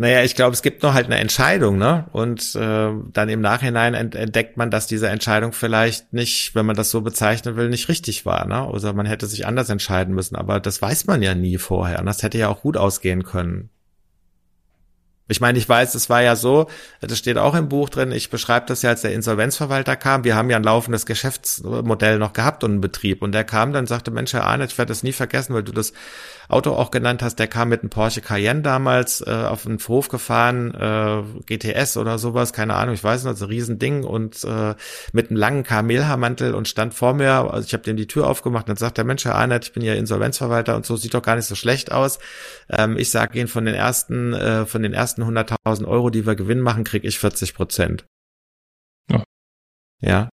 [0.00, 2.06] Naja, ich glaube, es gibt noch halt eine Entscheidung, ne?
[2.12, 6.92] Und äh, dann im Nachhinein entdeckt man, dass diese Entscheidung vielleicht nicht, wenn man das
[6.92, 8.64] so bezeichnen will, nicht richtig war, ne?
[8.68, 10.36] Oder man hätte sich anders entscheiden müssen.
[10.36, 11.98] Aber das weiß man ja nie vorher.
[11.98, 13.70] Und das hätte ja auch gut ausgehen können.
[15.26, 16.68] Ich meine, ich weiß, es war ja so,
[17.00, 20.24] das steht auch im Buch drin, ich beschreibe das ja, als der Insolvenzverwalter kam.
[20.24, 23.20] Wir haben ja ein laufendes Geschäftsmodell noch gehabt und einen Betrieb.
[23.20, 25.72] Und der kam dann sagte, Mensch, Herr Arnett, ich werde das nie vergessen, weil du
[25.72, 25.92] das
[26.48, 27.38] Auto auch genannt hast.
[27.38, 32.18] Der kam mit einem Porsche Cayenne damals äh, auf den Hof gefahren, äh, GTS oder
[32.18, 34.74] sowas, keine Ahnung, ich weiß nicht, so ein Riesending und äh,
[35.12, 37.52] mit einem langen Kamelhaarmantel und stand vor mir.
[37.52, 39.72] Also ich habe dem die Tür aufgemacht und dann sagt der Mensch, Herr Arnett, ich
[39.72, 42.18] bin ja Insolvenzverwalter und so, sieht doch gar nicht so schlecht aus.
[42.70, 46.34] Ähm, ich sage Ihnen, von den ersten, äh, von den ersten 100.000 Euro, die wir
[46.34, 48.06] Gewinn machen, kriege ich 40 Prozent.
[49.10, 49.24] Ja.
[50.00, 50.28] Ja.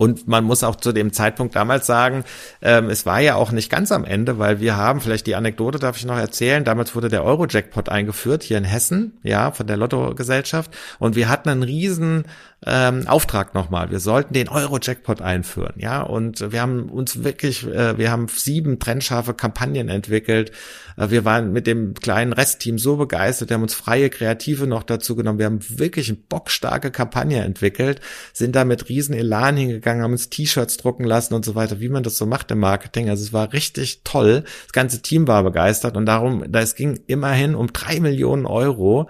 [0.00, 2.24] Und man muss auch zu dem Zeitpunkt damals sagen,
[2.62, 5.78] ähm, es war ja auch nicht ganz am Ende, weil wir haben, vielleicht die Anekdote
[5.78, 9.76] darf ich noch erzählen, damals wurde der Euro-Jackpot eingeführt hier in Hessen, ja, von der
[9.76, 10.74] Lotto-Gesellschaft.
[10.98, 12.24] Und wir hatten einen riesen
[12.66, 13.90] ähm, Auftrag nochmal.
[13.90, 16.02] Wir sollten den Euro-Jackpot einführen, ja.
[16.02, 20.52] Und wir haben uns wirklich, äh, wir haben sieben trennscharfe Kampagnen entwickelt.
[20.98, 24.82] Äh, wir waren mit dem kleinen Restteam so begeistert, wir haben uns freie Kreative noch
[24.82, 25.38] dazu genommen.
[25.38, 28.02] Wir haben wirklich eine bockstarke Kampagne entwickelt,
[28.34, 31.88] sind da mit riesen Elan hingegangen, haben uns T-Shirts drucken lassen und so weiter, wie
[31.88, 33.08] man das so macht im Marketing.
[33.08, 34.44] Also es war richtig toll.
[34.64, 39.08] Das ganze Team war begeistert und darum, da es ging immerhin um drei Millionen Euro,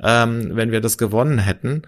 [0.00, 1.82] ähm, wenn wir das gewonnen hätten.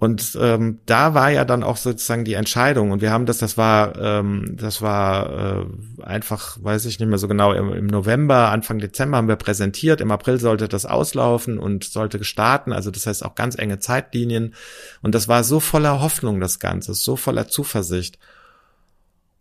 [0.00, 2.90] Und ähm, da war ja dann auch sozusagen die Entscheidung.
[2.90, 7.18] Und wir haben das, das war, ähm, das war äh, einfach, weiß ich nicht mehr
[7.18, 10.00] so genau, im, im November, Anfang Dezember haben wir präsentiert.
[10.00, 12.72] Im April sollte das auslaufen und sollte starten.
[12.72, 14.54] Also das heißt auch ganz enge Zeitlinien.
[15.02, 18.18] Und das war so voller Hoffnung, das Ganze, so voller Zuversicht.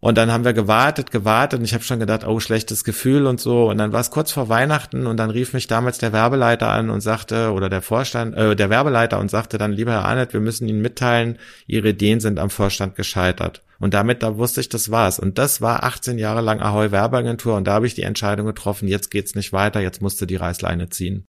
[0.02, 3.42] Und dann haben wir gewartet, gewartet und ich habe schon gedacht, oh, schlechtes Gefühl und
[3.42, 3.70] so.
[3.70, 6.90] Und dann war es kurz vor Weihnachten und dann rief mich damals der Werbeleiter an
[6.90, 10.40] und sagte, oder der Vorstand, äh, der Werbeleiter und sagte dann, lieber Herr Arnett, wir
[10.40, 13.62] müssen Ihnen mitteilen, Ihre Ideen sind am Vorstand gescheitert.
[13.78, 15.20] Und damit, da wusste ich, das war's.
[15.20, 18.88] Und das war 18 Jahre lang Ahoi Werbeagentur und da habe ich die Entscheidung getroffen,
[18.88, 21.26] jetzt geht's nicht weiter, jetzt musste die Reißleine ziehen.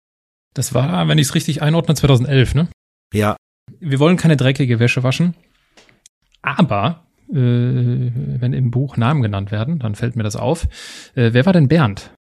[0.54, 2.68] Das war, wenn ich es richtig einordne, 2011, ne?
[3.14, 3.38] Ja.
[3.80, 5.36] Wir wollen keine dreckige Wäsche waschen.
[6.42, 10.64] Aber wenn im Buch Namen genannt werden, dann fällt mir das auf.
[11.16, 12.12] Äh, wer war denn Bernd?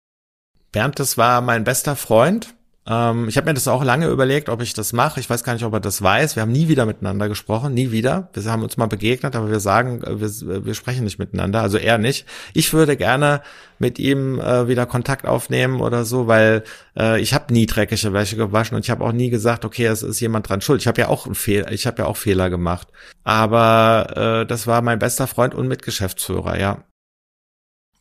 [0.72, 2.55] Bernd, das war mein bester Freund.
[2.88, 5.18] Ähm, ich habe mir das auch lange überlegt, ob ich das mache.
[5.18, 6.36] Ich weiß gar nicht, ob er das weiß.
[6.36, 8.28] Wir haben nie wieder miteinander gesprochen, nie wieder.
[8.32, 11.62] Wir haben uns mal begegnet, aber wir sagen, äh, wir, wir sprechen nicht miteinander.
[11.62, 12.26] Also er nicht.
[12.54, 13.42] Ich würde gerne
[13.78, 16.62] mit ihm äh, wieder Kontakt aufnehmen oder so, weil
[16.96, 20.02] äh, ich habe nie dreckige Wäsche gewaschen und ich habe auch nie gesagt, okay, es
[20.02, 20.80] ist jemand dran schuld.
[20.80, 22.88] Ich habe ja auch einen Fehler, ich habe ja auch Fehler gemacht.
[23.24, 26.84] Aber äh, das war mein bester Freund und Mitgeschäftsführer, ja.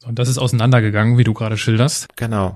[0.06, 2.08] Und das ist auseinandergegangen, wie du gerade schilderst.
[2.16, 2.55] Genau.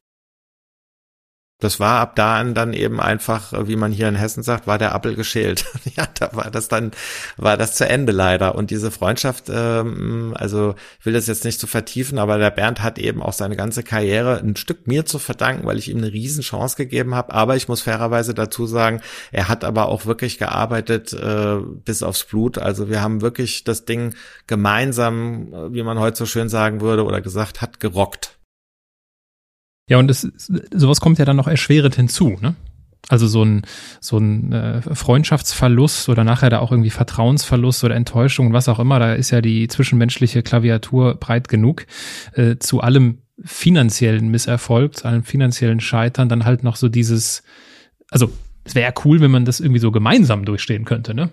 [1.62, 4.78] Das war ab da an dann eben einfach, wie man hier in Hessen sagt, war
[4.78, 5.66] der Appel geschält.
[5.98, 6.92] ja, da war das dann,
[7.36, 8.56] war das zu Ende leider.
[8.56, 12.82] Und diese Freundschaft, ähm, also will das jetzt nicht zu so vertiefen, aber der Bernd
[12.82, 16.14] hat eben auch seine ganze Karriere ein Stück mir zu verdanken, weil ich ihm eine
[16.14, 17.34] Riesenchance gegeben habe.
[17.34, 19.02] Aber ich muss fairerweise dazu sagen,
[19.34, 22.58] er hat aber auch wirklich gearbeitet äh, bis aufs Blut.
[22.58, 24.16] Also wir haben wirklich das Ding
[24.48, 28.39] gemeinsam, wie man heute so schön sagen würde oder gesagt hat, gerockt.
[29.90, 30.22] Ja, und es,
[30.74, 32.56] sowas kommt ja dann noch erschwerend hinzu, ne?
[33.08, 33.64] Also so ein,
[34.00, 39.00] so ein äh, Freundschaftsverlust oder nachher da auch irgendwie Vertrauensverlust oder Enttäuschung, was auch immer,
[39.00, 41.88] da ist ja die zwischenmenschliche Klaviatur breit genug.
[42.34, 47.42] Äh, zu allem finanziellen Misserfolg, zu allem finanziellen Scheitern, dann halt noch so dieses,
[48.12, 48.32] also
[48.64, 51.32] es wäre ja cool, wenn man das irgendwie so gemeinsam durchstehen könnte, ne?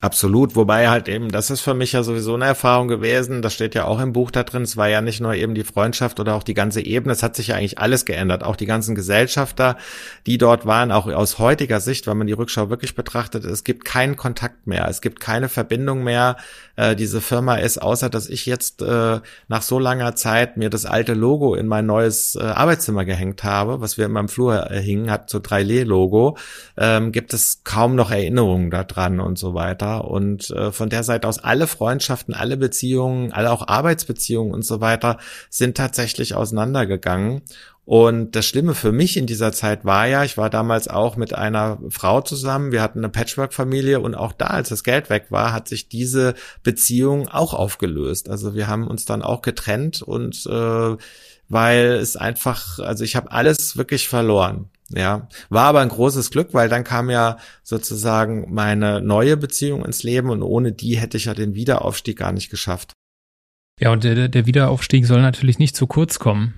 [0.00, 3.74] Absolut, wobei halt eben, das ist für mich ja sowieso eine Erfahrung gewesen, das steht
[3.74, 6.36] ja auch im Buch da drin, es war ja nicht nur eben die Freundschaft oder
[6.36, 9.76] auch die ganze Ebene, es hat sich ja eigentlich alles geändert, auch die ganzen Gesellschafter,
[10.24, 13.84] die dort waren, auch aus heutiger Sicht, wenn man die Rückschau wirklich betrachtet, es gibt
[13.84, 16.36] keinen Kontakt mehr, es gibt keine Verbindung mehr,
[16.76, 20.86] äh, diese Firma ist, außer dass ich jetzt äh, nach so langer Zeit mir das
[20.86, 24.80] alte Logo in mein neues äh, Arbeitszimmer gehängt habe, was wir in meinem Flur äh,
[24.80, 26.38] hingen, hat so 3L-Logo,
[26.76, 31.26] ähm, gibt es kaum noch Erinnerungen daran und so weiter und äh, von der Seite
[31.26, 35.18] aus alle Freundschaften, alle Beziehungen, alle auch Arbeitsbeziehungen und so weiter
[35.50, 37.42] sind tatsächlich auseinandergegangen.
[37.84, 41.34] Und das Schlimme für mich in dieser Zeit war ja, ich war damals auch mit
[41.34, 45.54] einer Frau zusammen, wir hatten eine Patchwork-Familie und auch da, als das Geld weg war,
[45.54, 48.28] hat sich diese Beziehung auch aufgelöst.
[48.28, 50.96] Also wir haben uns dann auch getrennt und äh,
[51.48, 54.68] weil es einfach, also ich habe alles wirklich verloren.
[54.90, 60.02] Ja, war aber ein großes Glück, weil dann kam ja sozusagen meine neue Beziehung ins
[60.02, 62.92] Leben und ohne die hätte ich ja den Wiederaufstieg gar nicht geschafft.
[63.80, 66.54] Ja, und der, der Wiederaufstieg soll natürlich nicht zu kurz kommen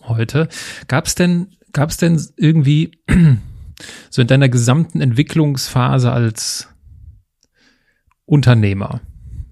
[0.00, 0.48] heute.
[0.88, 2.92] Gab es denn, gab es denn irgendwie
[4.10, 6.68] so in deiner gesamten Entwicklungsphase als
[8.24, 9.02] Unternehmer,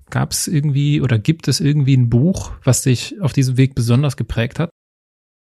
[0.09, 4.17] gab es irgendwie oder gibt es irgendwie ein Buch, was dich auf diesem Weg besonders
[4.17, 4.71] geprägt hat?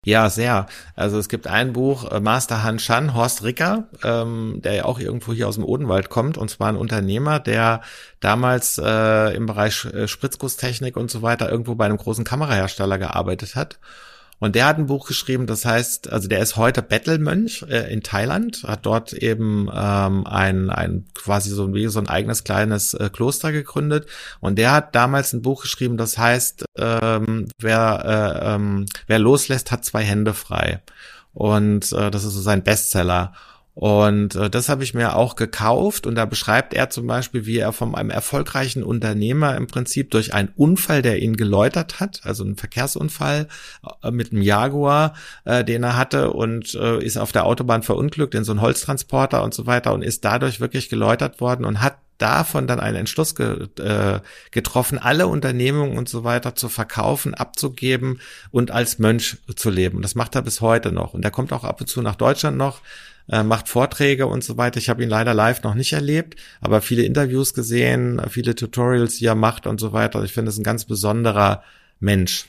[0.08, 0.68] Ja, sehr.
[0.96, 5.00] Also es gibt ein Buch, äh, Master Han Shan, Horst Ricker, ähm, der ja auch
[5.00, 7.82] irgendwo hier aus dem Odenwald kommt, und zwar ein Unternehmer, der
[8.22, 13.58] damals äh, im Bereich äh, Spritzgusstechnik und so weiter irgendwo bei einem großen Kamerahersteller gearbeitet
[13.58, 13.80] hat
[14.40, 18.04] und der hat ein Buch geschrieben, das heißt, also der ist heute Bettelmönch äh, in
[18.04, 23.10] Thailand, hat dort eben ähm, ein, ein quasi so, wie so ein eigenes kleines äh,
[23.12, 24.08] Kloster gegründet.
[24.40, 29.72] Und der hat damals ein Buch geschrieben, das heißt, ähm, wer, äh, ähm, wer loslässt,
[29.72, 30.82] hat zwei Hände frei.
[31.34, 33.34] Und äh, das ist so sein Bestseller.
[33.80, 37.60] Und äh, das habe ich mir auch gekauft und da beschreibt er zum Beispiel, wie
[37.60, 42.44] er von einem erfolgreichen Unternehmer im Prinzip durch einen Unfall, der ihn geläutert hat, also
[42.44, 43.48] einen Verkehrsunfall
[44.02, 45.14] äh, mit einem Jaguar,
[45.46, 49.44] äh, den er hatte und äh, ist auf der Autobahn verunglückt in so einen Holztransporter
[49.44, 53.36] und so weiter und ist dadurch wirklich geläutert worden und hat davon dann einen Entschluss
[53.36, 59.70] ge, äh, getroffen, alle Unternehmungen und so weiter zu verkaufen, abzugeben und als Mönch zu
[59.70, 59.98] leben.
[59.98, 61.14] Und das macht er bis heute noch.
[61.14, 62.82] Und er kommt auch ab und zu nach Deutschland noch
[63.30, 64.78] äh, macht Vorträge und so weiter.
[64.78, 69.26] Ich habe ihn leider live noch nicht erlebt, aber viele Interviews gesehen, viele Tutorials, die
[69.26, 70.24] er macht und so weiter.
[70.24, 71.64] Ich finde es ein ganz besonderer
[72.00, 72.48] Mensch.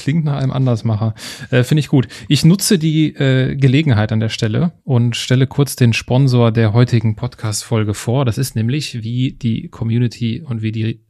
[0.00, 1.14] Klingt nach einem Andersmacher.
[1.50, 2.08] Äh, Finde ich gut.
[2.26, 7.16] Ich nutze die äh, Gelegenheit an der Stelle und stelle kurz den Sponsor der heutigen
[7.16, 8.24] Podcast-Folge vor.
[8.24, 11.04] Das ist nämlich, wie die Community und wie die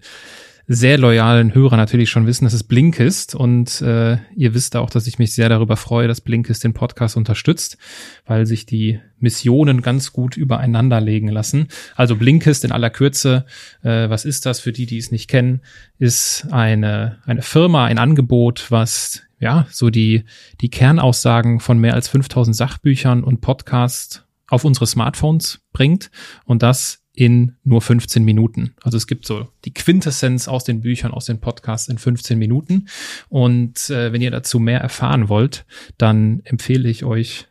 [0.73, 5.09] sehr loyalen Hörer natürlich schon wissen, dass es Blinkist und äh, ihr wisst auch, dass
[5.09, 7.77] ich mich sehr darüber freue, dass Blinkist den Podcast unterstützt,
[8.25, 11.67] weil sich die Missionen ganz gut übereinander legen lassen.
[11.97, 13.47] Also Blinkist in aller Kürze,
[13.83, 15.63] äh, was ist das für die, die es nicht kennen,
[15.99, 20.23] ist eine, eine Firma, ein Angebot, was ja so die,
[20.61, 26.13] die Kernaussagen von mehr als 5000 Sachbüchern und Podcasts auf unsere Smartphones bringt
[26.45, 28.73] und das in nur 15 Minuten.
[28.81, 32.87] Also es gibt so die Quintessenz aus den Büchern, aus den Podcasts in 15 Minuten.
[33.29, 35.67] Und äh, wenn ihr dazu mehr erfahren wollt,
[35.99, 37.47] dann empfehle ich euch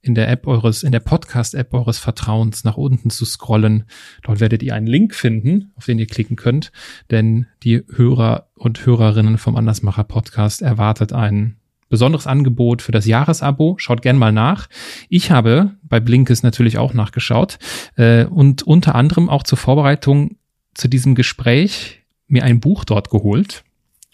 [0.00, 3.84] in der App eures, in der Podcast-App eures Vertrauens nach unten zu scrollen.
[4.24, 6.72] Dort werdet ihr einen Link finden, auf den ihr klicken könnt,
[7.12, 11.60] denn die Hörer und Hörerinnen vom Andersmacher Podcast erwartet einen
[11.94, 13.76] besonderes Angebot für das Jahresabo.
[13.78, 14.68] Schaut gern mal nach.
[15.08, 17.58] Ich habe bei Blinkes natürlich auch nachgeschaut
[17.94, 20.36] äh, und unter anderem auch zur Vorbereitung
[20.74, 23.62] zu diesem Gespräch mir ein Buch dort geholt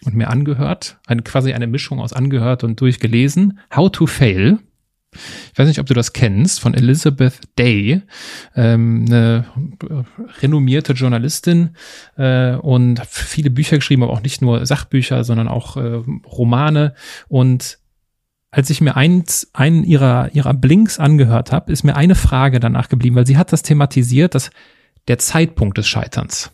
[0.05, 3.59] und mir angehört, eine, quasi eine Mischung aus angehört und durchgelesen.
[3.75, 4.59] How to Fail
[5.13, 8.01] ich weiß nicht, ob du das kennst, von Elizabeth Day,
[8.55, 9.45] ähm, eine
[10.41, 11.75] renommierte Journalistin
[12.17, 16.95] äh, und viele Bücher geschrieben, aber auch nicht nur Sachbücher, sondern auch äh, Romane.
[17.27, 17.79] Und
[18.51, 22.87] als ich mir eins, einen ihrer, ihrer Blinks angehört habe, ist mir eine Frage danach
[22.87, 24.49] geblieben, weil sie hat das thematisiert, dass
[25.07, 26.51] der Zeitpunkt des Scheiterns.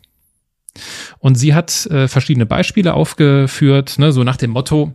[1.20, 4.94] Und sie hat äh, verschiedene Beispiele aufgeführt, ne, so nach dem Motto,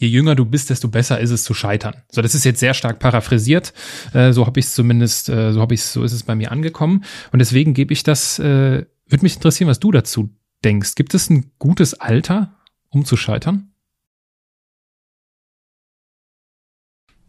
[0.00, 1.94] je jünger du bist, desto besser ist es zu scheitern.
[2.10, 3.74] So, das ist jetzt sehr stark paraphrasiert.
[4.14, 6.50] Äh, so habe ich es zumindest, äh, so habe ich so ist es bei mir
[6.50, 7.04] angekommen.
[7.32, 10.30] Und deswegen gebe ich das, äh, würde mich interessieren, was du dazu
[10.64, 10.94] denkst.
[10.94, 12.56] Gibt es ein gutes Alter,
[12.88, 13.72] um zu scheitern?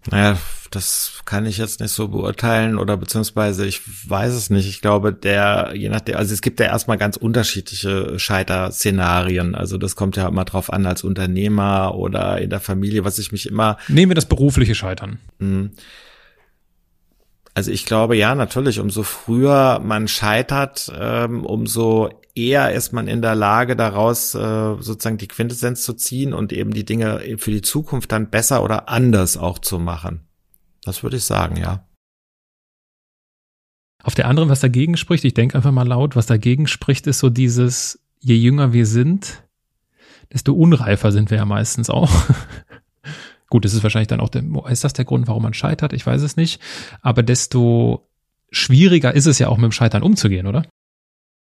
[0.10, 0.40] Naja,
[0.72, 4.68] das kann ich jetzt nicht so beurteilen oder beziehungsweise ich weiß es nicht.
[4.68, 9.54] Ich glaube, der, je nachdem, also es gibt ja erstmal ganz unterschiedliche Scheiterszenarien.
[9.54, 13.34] Also das kommt ja immer drauf an als Unternehmer oder in der Familie, was ich
[13.34, 13.78] mich immer.
[13.90, 15.20] Nehmen wir das berufliche Scheitern.
[15.40, 15.72] Mh,
[17.54, 23.22] also ich glaube ja, natürlich, umso früher man scheitert, ähm, umso eher ist man in
[23.22, 27.62] der Lage, daraus äh, sozusagen die Quintessenz zu ziehen und eben die Dinge für die
[27.62, 30.22] Zukunft dann besser oder anders auch zu machen.
[30.84, 31.88] Das würde ich sagen, ja.
[34.04, 37.20] Auf der anderen, was dagegen spricht, ich denke einfach mal laut, was dagegen spricht, ist
[37.20, 39.44] so dieses, je jünger wir sind,
[40.34, 42.12] desto unreifer sind wir ja meistens auch.
[43.50, 45.94] Gut, das ist wahrscheinlich dann auch der, ist das der Grund, warum man scheitert?
[45.94, 46.62] Ich weiß es nicht.
[47.02, 48.08] Aber desto
[48.50, 50.66] schwieriger ist es ja auch mit dem Scheitern umzugehen, oder?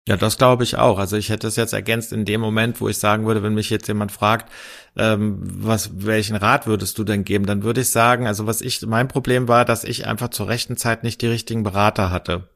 [0.09, 0.99] Ja, das glaube ich auch.
[0.99, 3.71] Also ich hätte es jetzt ergänzt in dem Moment, wo ich sagen würde, wenn mich
[3.71, 4.51] jetzt jemand fragt,
[4.97, 8.83] ähm, was, welchen Rat würdest du denn geben, dann würde ich sagen, also was ich,
[8.85, 12.49] mein Problem war, dass ich einfach zur rechten Zeit nicht die richtigen Berater hatte.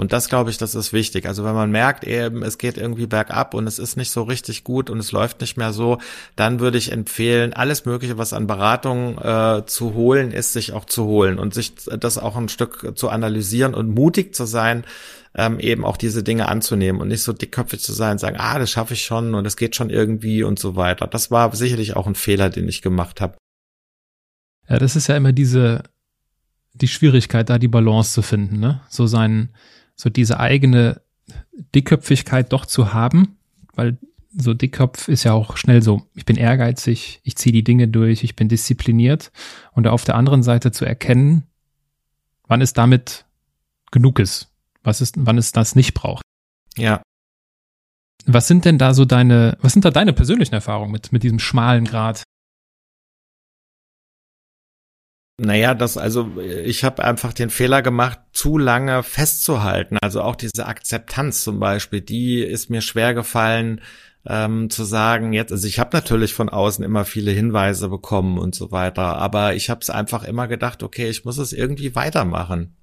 [0.00, 1.26] Und das glaube ich, das ist wichtig.
[1.26, 4.64] Also wenn man merkt eben, es geht irgendwie bergab und es ist nicht so richtig
[4.64, 5.98] gut und es läuft nicht mehr so,
[6.36, 10.86] dann würde ich empfehlen, alles Mögliche, was an Beratung äh, zu holen ist, sich auch
[10.86, 14.84] zu holen und sich das auch ein Stück zu analysieren und mutig zu sein,
[15.34, 18.70] ähm, eben auch diese Dinge anzunehmen und nicht so dickköpfig zu sein, sagen, ah, das
[18.70, 21.08] schaffe ich schon und es geht schon irgendwie und so weiter.
[21.08, 23.36] Das war sicherlich auch ein Fehler, den ich gemacht habe.
[24.66, 25.82] Ja, das ist ja immer diese
[26.72, 28.80] die Schwierigkeit, da die Balance zu finden, ne?
[28.88, 29.50] So sein
[30.00, 31.02] so diese eigene
[31.74, 33.36] Dickköpfigkeit doch zu haben,
[33.74, 33.98] weil
[34.34, 38.24] so Dickkopf ist ja auch schnell so, ich bin ehrgeizig, ich ziehe die Dinge durch,
[38.24, 39.30] ich bin diszipliniert
[39.72, 41.44] und auf der anderen Seite zu erkennen,
[42.46, 43.26] wann es damit
[43.90, 44.48] genug ist,
[44.82, 46.22] was ist, wann es das nicht braucht.
[46.76, 47.02] Ja.
[48.24, 51.38] Was sind denn da so deine, was sind da deine persönlichen Erfahrungen mit, mit diesem
[51.38, 52.22] schmalen Grad?
[55.42, 59.96] Naja, das, also ich habe einfach den Fehler gemacht, zu lange festzuhalten.
[60.02, 63.80] Also auch diese Akzeptanz zum Beispiel, die ist mir schwer gefallen,
[64.26, 68.54] ähm, zu sagen, jetzt, also ich habe natürlich von außen immer viele Hinweise bekommen und
[68.54, 72.76] so weiter, aber ich habe es einfach immer gedacht, okay, ich muss es irgendwie weitermachen.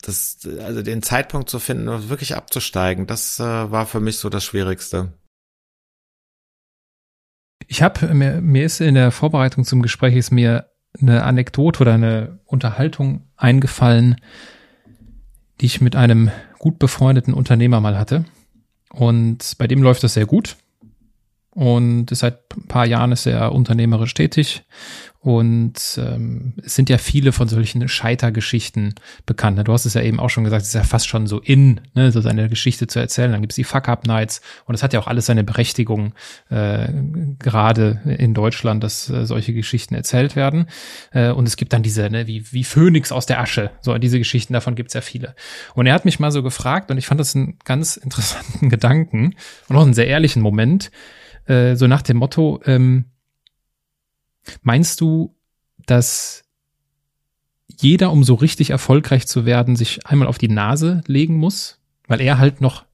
[0.00, 4.42] Das, also den Zeitpunkt zu finden, wirklich abzusteigen, das äh, war für mich so das
[4.42, 5.12] Schwierigste.
[7.66, 10.70] Ich habe mir, mir ist in der Vorbereitung zum Gespräch ist mir
[11.00, 14.16] eine Anekdote oder eine Unterhaltung eingefallen,
[15.60, 18.24] die ich mit einem gut befreundeten Unternehmer mal hatte.
[18.90, 20.56] Und bei dem läuft das sehr gut.
[21.50, 24.64] Und seit ein paar Jahren ist er unternehmerisch tätig
[25.24, 28.94] und ähm, es sind ja viele von solchen Scheitergeschichten
[29.24, 29.56] bekannt.
[29.56, 29.64] Ne?
[29.64, 31.80] Du hast es ja eben auch schon gesagt, es ist ja fast schon so in,
[31.94, 32.12] ne?
[32.12, 33.32] so seine Geschichte zu erzählen.
[33.32, 36.12] Dann gibt es die Fuck-Up-Nights und es hat ja auch alles seine Berechtigung,
[36.50, 36.88] äh,
[37.38, 40.66] gerade in Deutschland, dass äh, solche Geschichten erzählt werden.
[41.10, 43.70] Äh, und es gibt dann diese, ne, wie, wie Phönix aus der Asche.
[43.80, 45.34] So, diese Geschichten, davon gibt es ja viele.
[45.74, 49.36] Und er hat mich mal so gefragt und ich fand das einen ganz interessanten Gedanken
[49.70, 50.90] und auch einen sehr ehrlichen Moment,
[51.46, 53.06] äh, so nach dem Motto, ähm,
[54.62, 55.34] Meinst du,
[55.86, 56.44] dass
[57.68, 61.80] jeder, um so richtig erfolgreich zu werden, sich einmal auf die Nase legen muss?
[62.06, 62.84] Weil er halt noch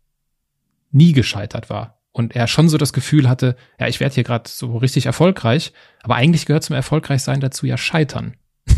[0.91, 1.99] nie gescheitert war.
[2.13, 5.73] Und er schon so das Gefühl hatte, ja, ich werde hier gerade so richtig erfolgreich,
[6.03, 8.35] aber eigentlich gehört zum Erfolgreichsein dazu ja scheitern.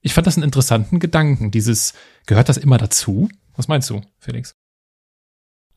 [0.00, 1.50] ich fand das einen interessanten Gedanken.
[1.50, 1.94] Dieses,
[2.26, 3.28] gehört das immer dazu?
[3.56, 4.54] Was meinst du, Felix?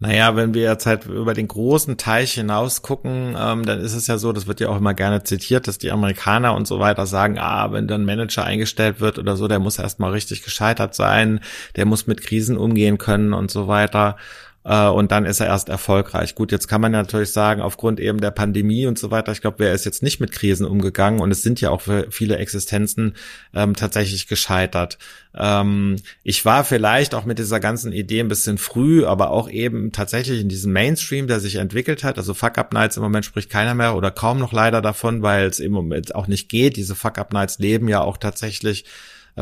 [0.02, 4.08] Naja, wenn wir jetzt halt über den großen Teich hinaus gucken, ähm, dann ist es
[4.08, 7.06] ja so, das wird ja auch immer gerne zitiert, dass die Amerikaner und so weiter
[7.06, 11.42] sagen, ah, wenn dann Manager eingestellt wird oder so, der muss erstmal richtig gescheitert sein,
[11.76, 14.16] der muss mit Krisen umgehen können und so weiter
[14.64, 16.36] und dann ist er erst erfolgreich.
[16.36, 19.60] Gut, jetzt kann man natürlich sagen, aufgrund eben der Pandemie und so weiter, ich glaube,
[19.60, 23.16] wer ist jetzt nicht mit Krisen umgegangen und es sind ja auch viele Existenzen
[23.54, 24.98] ähm, tatsächlich gescheitert.
[25.34, 29.92] Ähm, ich war vielleicht auch mit dieser ganzen Idee ein bisschen früh, aber auch eben
[29.94, 32.18] tatsächlich in diesem Mainstream, der sich entwickelt hat.
[32.18, 35.72] Also Fuck-Up-Nights im Moment spricht keiner mehr oder kaum noch leider davon, weil es im
[35.72, 36.76] Moment auch nicht geht.
[36.76, 38.86] Diese Fuck-Up-Nights leben ja auch tatsächlich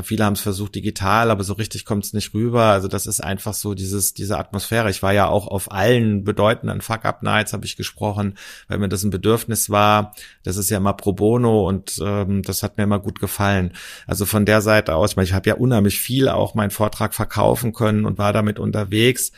[0.03, 2.63] Viele haben es versucht digital, aber so richtig kommt es nicht rüber.
[2.65, 4.89] Also das ist einfach so dieses, diese Atmosphäre.
[4.89, 8.35] Ich war ja auch auf allen bedeutenden Fuck-Up-Nights, habe ich gesprochen,
[8.67, 10.13] weil mir das ein Bedürfnis war.
[10.43, 13.73] Das ist ja immer pro bono und ähm, das hat mir immer gut gefallen.
[14.05, 17.13] Also von der Seite aus, ich, meine, ich habe ja unheimlich viel auch meinen Vortrag
[17.13, 19.31] verkaufen können und war damit unterwegs.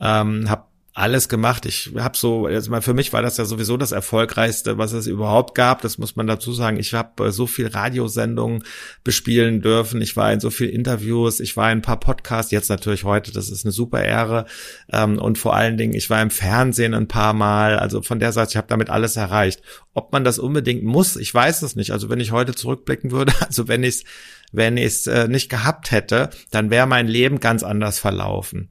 [0.00, 0.64] Ähm, habe
[0.96, 1.66] alles gemacht.
[1.66, 5.08] Ich habe so, jetzt mal für mich war das ja sowieso das erfolgreichste, was es
[5.08, 5.82] überhaupt gab.
[5.82, 6.78] Das muss man dazu sagen.
[6.78, 8.62] Ich habe äh, so viel Radiosendungen
[9.02, 10.00] bespielen dürfen.
[10.00, 11.40] Ich war in so viel Interviews.
[11.40, 12.52] Ich war in ein paar Podcasts.
[12.52, 13.32] Jetzt natürlich heute.
[13.32, 14.46] Das ist eine super Ehre.
[14.92, 17.76] Ähm, und vor allen Dingen, ich war im Fernsehen ein paar Mal.
[17.76, 19.62] Also von der Seite, ich habe damit alles erreicht.
[19.94, 21.90] Ob man das unbedingt muss, ich weiß es nicht.
[21.90, 24.04] Also wenn ich heute zurückblicken würde, also wenn ich es
[24.52, 28.70] wenn ich es äh, nicht gehabt hätte, dann wäre mein Leben ganz anders verlaufen.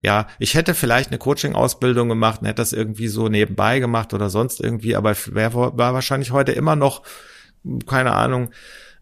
[0.00, 4.30] Ja, ich hätte vielleicht eine Coaching-Ausbildung gemacht und hätte das irgendwie so nebenbei gemacht oder
[4.30, 7.02] sonst irgendwie, aber wäre war wahrscheinlich heute immer noch,
[7.86, 8.50] keine Ahnung,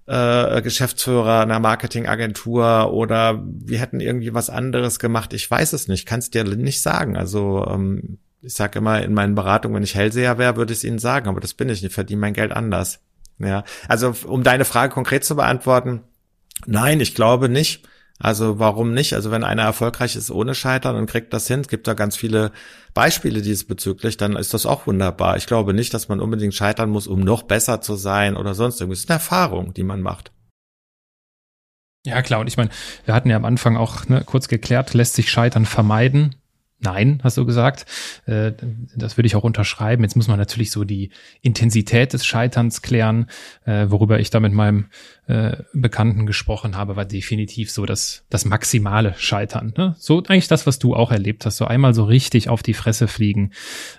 [0.07, 5.33] äh, Geschäftsführer einer Marketingagentur oder wir hätten irgendwie was anderes gemacht.
[5.35, 7.17] Ich weiß es nicht, kann es dir nicht sagen.
[7.17, 10.85] Also ähm, ich sage immer in meinen Beratungen, wenn ich Hellseher wäre, würde ich es
[10.85, 13.01] Ihnen sagen, aber das bin ich nicht, verdiene mein Geld anders.
[13.39, 16.03] Ja, also um deine Frage konkret zu beantworten,
[16.65, 17.87] nein, ich glaube nicht.
[18.19, 19.13] Also warum nicht?
[19.13, 22.17] Also wenn einer erfolgreich ist ohne Scheitern und kriegt das hin, es gibt da ganz
[22.17, 22.51] viele
[22.95, 25.37] Beispiele diesbezüglich, dann ist das auch wunderbar.
[25.37, 28.81] Ich glaube nicht, dass man unbedingt scheitern muss, um noch besser zu sein oder sonst
[28.81, 29.01] irgendwas.
[29.01, 30.33] Es ist eine Erfahrung, die man macht.
[32.07, 32.41] Ja, klar.
[32.41, 32.71] Und ich meine,
[33.05, 36.37] wir hatten ja am Anfang auch ne, kurz geklärt, lässt sich Scheitern vermeiden.
[36.79, 37.87] Nein, hast du gesagt.
[38.27, 38.53] Äh,
[38.95, 40.03] das würde ich auch unterschreiben.
[40.03, 41.11] Jetzt muss man natürlich so die
[41.41, 43.27] Intensität des Scheiterns klären.
[43.65, 44.87] Äh, worüber ich da mit meinem
[45.27, 49.73] äh, Bekannten gesprochen habe, war definitiv so das, das maximale Scheitern.
[49.77, 49.97] Ne?
[49.99, 51.57] So eigentlich das, was du auch erlebt hast.
[51.57, 53.53] So einmal so richtig auf die Fresse fliegen,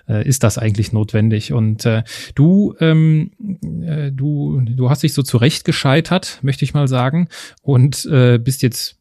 [0.06, 1.52] ist das eigentlich notwendig.
[1.52, 1.86] Und
[2.34, 7.28] du, ähm, du, du hast dich so zurecht gescheitert, möchte ich mal sagen,
[7.62, 8.08] und
[8.42, 8.97] bist jetzt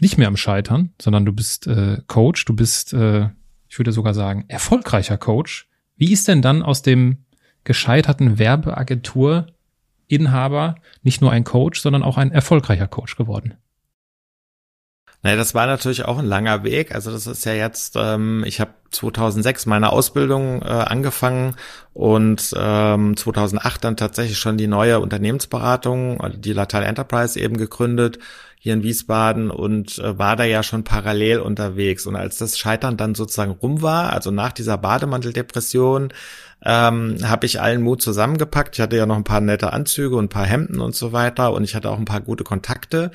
[0.00, 3.30] nicht mehr am Scheitern, sondern du bist äh, Coach, du bist, äh,
[3.68, 5.68] ich würde sogar sagen, erfolgreicher Coach.
[5.96, 7.24] Wie ist denn dann aus dem
[7.64, 13.54] gescheiterten Werbeagentur-Inhaber nicht nur ein Coach, sondern auch ein erfolgreicher Coach geworden?
[15.22, 16.94] Naja, das war natürlich auch ein langer Weg.
[16.94, 21.56] Also das ist ja jetzt, ähm, ich habe 2006 meine Ausbildung äh, angefangen
[21.94, 28.20] und ähm, 2008 dann tatsächlich schon die neue Unternehmensberatung, die Latal Enterprise eben gegründet
[28.66, 32.04] hier in Wiesbaden und äh, war da ja schon parallel unterwegs.
[32.04, 36.12] Und als das Scheitern dann sozusagen rum war, also nach dieser Bademanteldepression,
[36.64, 38.74] ähm, habe ich allen Mut zusammengepackt.
[38.74, 41.52] Ich hatte ja noch ein paar nette Anzüge und ein paar Hemden und so weiter
[41.52, 43.12] und ich hatte auch ein paar gute Kontakte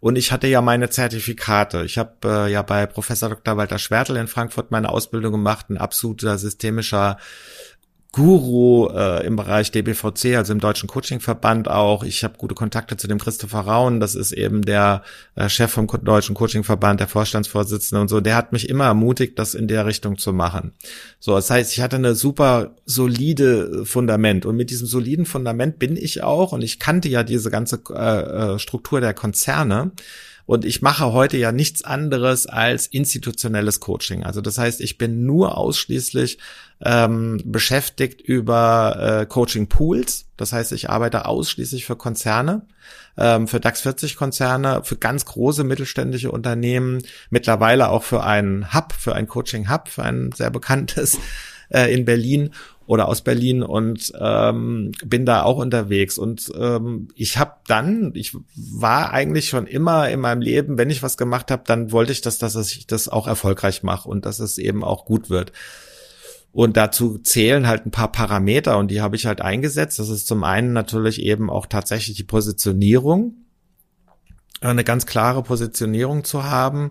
[0.00, 1.82] und ich hatte ja meine Zertifikate.
[1.84, 3.56] Ich habe äh, ja bei Professor Dr.
[3.56, 7.16] Walter Schwertel in Frankfurt meine Ausbildung gemacht, ein absoluter systemischer
[8.12, 12.02] Guru äh, im Bereich DBVC, also im Deutschen Coachingverband auch.
[12.02, 15.02] Ich habe gute Kontakte zu dem Christopher Raun, das ist eben der
[15.36, 18.20] äh, Chef vom Deutschen Coachingverband, der Vorstandsvorsitzende und so.
[18.20, 20.72] Der hat mich immer ermutigt, das in der Richtung zu machen.
[21.20, 25.96] So, das heißt, ich hatte eine super solide Fundament und mit diesem soliden Fundament bin
[25.96, 29.92] ich auch und ich kannte ja diese ganze äh, äh Struktur der Konzerne.
[30.50, 34.24] Und ich mache heute ja nichts anderes als institutionelles Coaching.
[34.24, 36.38] Also das heißt, ich bin nur ausschließlich
[36.84, 40.26] ähm, beschäftigt über äh, Coaching Pools.
[40.36, 42.66] Das heißt, ich arbeite ausschließlich für Konzerne,
[43.16, 48.92] ähm, für DAX 40 Konzerne, für ganz große mittelständische Unternehmen, mittlerweile auch für einen Hub,
[48.92, 51.16] für ein Coaching Hub, für ein sehr bekanntes
[51.70, 52.50] äh, in Berlin
[52.86, 56.18] oder aus Berlin und ähm, bin da auch unterwegs.
[56.18, 61.02] Und ähm, ich habe dann, ich war eigentlich schon immer in meinem Leben, wenn ich
[61.02, 64.40] was gemacht habe, dann wollte ich, dass, dass ich das auch erfolgreich mache und dass
[64.40, 65.52] es eben auch gut wird.
[66.52, 70.00] Und dazu zählen halt ein paar Parameter und die habe ich halt eingesetzt.
[70.00, 73.36] Das ist zum einen natürlich eben auch tatsächlich die Positionierung,
[74.60, 76.90] eine ganz klare Positionierung zu haben.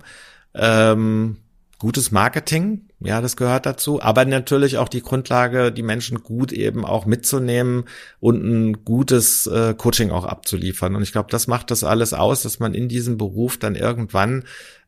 [0.53, 1.37] Ähm,
[1.79, 6.85] gutes Marketing, ja, das gehört dazu, aber natürlich auch die Grundlage, die Menschen gut eben
[6.85, 7.85] auch mitzunehmen
[8.19, 10.95] und ein gutes äh, Coaching auch abzuliefern.
[10.95, 14.43] Und ich glaube, das macht das alles aus, dass man in diesem Beruf dann irgendwann,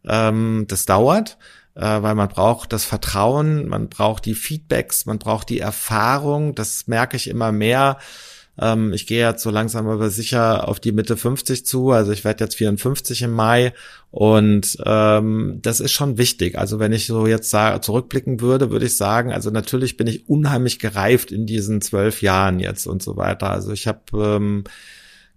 [0.06, 1.38] ähm, das dauert,
[1.76, 6.88] äh, weil man braucht das Vertrauen, man braucht die Feedbacks, man braucht die Erfahrung, das
[6.88, 8.00] merke ich immer mehr
[8.60, 11.92] ähm, ich gehe jetzt so langsam aber sicher auf die Mitte 50 zu.
[11.92, 13.74] Also ich werde jetzt 54 im Mai
[14.12, 16.58] und ähm, das ist schon wichtig.
[16.58, 20.80] Also wenn ich so jetzt zurückblicken würde, würde ich sagen, also natürlich bin ich unheimlich
[20.80, 23.50] gereift in diesen zwölf Jahren jetzt und so weiter.
[23.52, 24.64] Also ich habe ähm,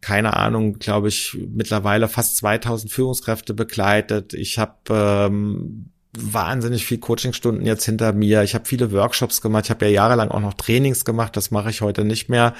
[0.01, 4.35] keine Ahnung, glaube ich, mittlerweile fast 2000 Führungskräfte begleitet.
[4.35, 5.87] Ich habe ähm,
[6.17, 8.43] wahnsinnig viel Coachingstunden jetzt hinter mir.
[8.43, 9.65] Ich habe viele Workshops gemacht.
[9.65, 11.37] Ich habe ja jahrelang auch noch Trainings gemacht.
[11.37, 12.55] Das mache ich heute nicht mehr.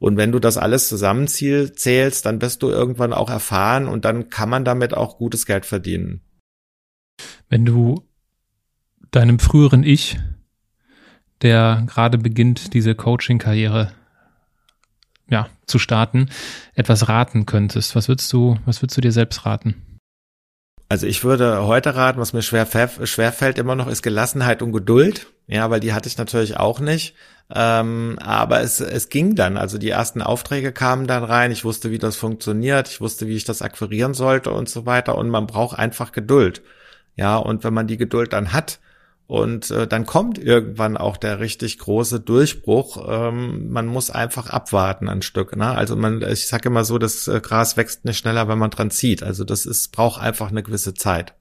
[0.00, 4.48] Und wenn du das alles zusammenzählst, dann bist du irgendwann auch erfahren und dann kann
[4.48, 6.22] man damit auch gutes Geld verdienen.
[7.50, 8.02] Wenn du
[9.10, 10.18] deinem früheren Ich,
[11.42, 13.92] der gerade beginnt, diese Coaching-Karriere
[15.28, 16.30] ja, zu starten,
[16.74, 20.00] etwas raten könntest, was würdest du, was würdest du dir selbst raten?
[20.88, 22.66] Also ich würde heute raten, was mir schwer,
[23.04, 25.26] schwer fällt immer noch, ist Gelassenheit und Geduld.
[25.50, 27.16] Ja, weil die hatte ich natürlich auch nicht.
[27.52, 29.56] Ähm, aber es, es ging dann.
[29.56, 31.50] Also die ersten Aufträge kamen dann rein.
[31.50, 32.88] Ich wusste, wie das funktioniert.
[32.88, 35.18] Ich wusste, wie ich das akquirieren sollte und so weiter.
[35.18, 36.62] Und man braucht einfach Geduld.
[37.16, 38.78] Ja, und wenn man die Geduld dann hat,
[39.26, 43.06] und äh, dann kommt irgendwann auch der richtig große Durchbruch.
[43.08, 45.54] Ähm, man muss einfach abwarten ein Stück.
[45.56, 45.70] Ne?
[45.70, 48.90] Also man, ich sage immer so, das äh, Gras wächst nicht schneller, wenn man dran
[48.90, 49.22] zieht.
[49.22, 51.34] Also das ist braucht einfach eine gewisse Zeit.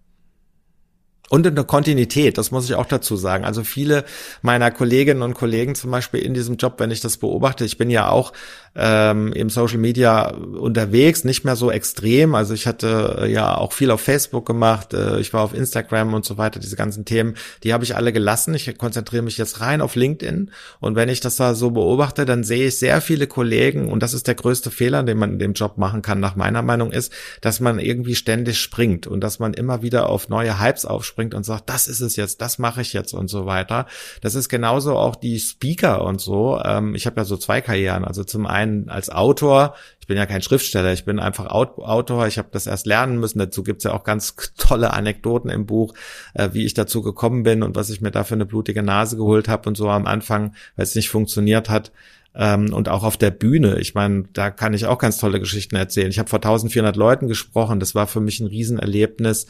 [1.29, 3.45] Und eine Kontinuität, das muss ich auch dazu sagen.
[3.45, 4.03] Also viele
[4.41, 7.91] meiner Kolleginnen und Kollegen zum Beispiel in diesem Job, wenn ich das beobachte, ich bin
[7.91, 8.33] ja auch
[8.75, 12.33] ähm, im Social Media unterwegs, nicht mehr so extrem.
[12.33, 16.15] Also ich hatte äh, ja auch viel auf Facebook gemacht, äh, ich war auf Instagram
[16.15, 18.55] und so weiter, diese ganzen Themen, die habe ich alle gelassen.
[18.55, 20.49] Ich konzentriere mich jetzt rein auf LinkedIn.
[20.79, 24.15] Und wenn ich das da so beobachte, dann sehe ich sehr viele Kollegen, und das
[24.15, 27.13] ist der größte Fehler, den man in dem Job machen kann, nach meiner Meinung, ist,
[27.41, 31.43] dass man irgendwie ständig springt und dass man immer wieder auf neue Hypes aufspringt und
[31.43, 33.87] sagt, das ist es jetzt, das mache ich jetzt und so weiter.
[34.21, 36.61] Das ist genauso auch die Speaker und so.
[36.63, 38.05] Ähm, ich habe ja so zwei Karrieren.
[38.05, 42.27] Also zum einen einen als Autor, ich bin ja kein Schriftsteller, ich bin einfach Autor,
[42.27, 43.39] ich habe das erst lernen müssen.
[43.39, 45.93] Dazu gibt's ja auch ganz tolle Anekdoten im Buch,
[46.33, 49.17] äh, wie ich dazu gekommen bin und was ich mir da für eine blutige Nase
[49.17, 51.91] geholt habe und so am Anfang, weil es nicht funktioniert hat.
[52.35, 55.75] Ähm, und auch auf der Bühne, ich meine, da kann ich auch ganz tolle Geschichten
[55.75, 56.09] erzählen.
[56.09, 59.47] Ich habe vor 1400 Leuten gesprochen, das war für mich ein Riesenerlebnis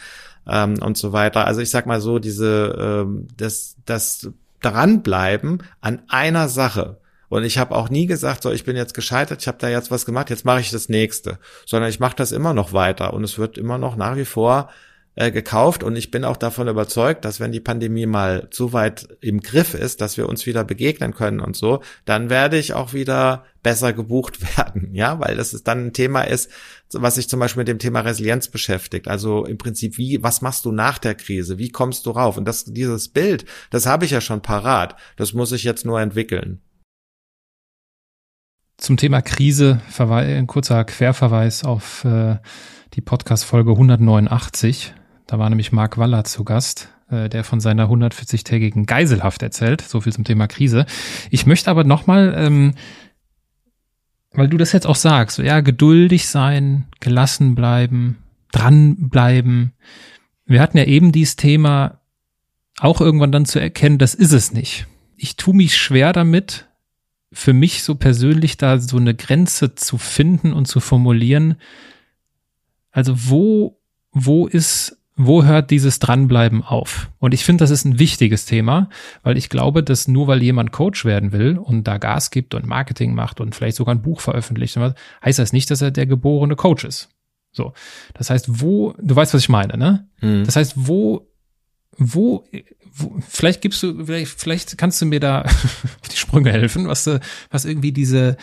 [0.48, 1.46] ähm, und so weiter.
[1.46, 4.30] Also ich sag mal so, diese, ähm, das, das
[4.62, 6.98] dranbleiben an einer Sache.
[7.28, 9.92] Und ich habe auch nie gesagt, so ich bin jetzt gescheitert, ich habe da jetzt
[9.92, 13.14] was gemacht, jetzt mache ich das nächste, sondern ich mache das immer noch weiter.
[13.14, 14.70] Und es wird immer noch nach wie vor
[15.16, 19.18] äh, gekauft und ich bin auch davon überzeugt, dass wenn die Pandemie mal so weit
[19.22, 22.94] im Griff ist, dass wir uns wieder begegnen können und so, dann werde ich auch
[22.94, 26.50] wieder besser gebucht werden, ja, weil das ist dann ein Thema ist,
[26.94, 29.08] was sich zum Beispiel mit dem Thema Resilienz beschäftigt.
[29.08, 31.58] Also im Prinzip, wie, was machst du nach der Krise?
[31.58, 32.38] Wie kommst du rauf?
[32.38, 34.96] Und das, dieses Bild, das habe ich ja schon parat.
[35.18, 36.62] Das muss ich jetzt nur entwickeln.
[38.78, 42.38] Zum Thema Krise ein kurzer Querverweis auf äh,
[42.94, 44.94] die Podcast-Folge 189.
[45.30, 49.80] Da war nämlich Mark Waller zu Gast, äh, der von seiner 140-tägigen Geiselhaft erzählt.
[49.80, 50.88] So viel zum Thema Krise.
[51.30, 52.74] Ich möchte aber nochmal, ähm,
[54.32, 58.18] weil du das jetzt auch sagst, ja, geduldig sein, gelassen bleiben,
[58.52, 59.74] dranbleiben.
[60.48, 62.00] Wir hatten ja eben dieses Thema,
[62.80, 64.88] auch irgendwann dann zu erkennen, das ist es nicht.
[65.16, 66.70] Ich tue mich schwer damit,
[67.32, 71.58] für mich so persönlich da so eine Grenze zu finden und zu formulieren.
[72.90, 73.80] Also wo,
[74.12, 77.12] wo ist, wo hört dieses Dranbleiben auf?
[77.20, 78.90] Und ich finde, das ist ein wichtiges Thema,
[79.22, 82.66] weil ich glaube, dass nur weil jemand Coach werden will und da Gas gibt und
[82.66, 84.78] Marketing macht und vielleicht sogar ein Buch veröffentlicht,
[85.24, 87.10] heißt das nicht, dass er der geborene Coach ist.
[87.52, 87.74] So.
[88.14, 90.08] Das heißt, wo, du weißt, was ich meine, ne?
[90.22, 90.46] Mhm.
[90.46, 91.28] Das heißt, wo,
[91.98, 92.46] wo
[93.28, 95.42] vielleicht gibst du, vielleicht, vielleicht kannst du mir da
[96.02, 97.10] auf die Sprünge helfen, was,
[97.52, 98.38] was irgendwie diese,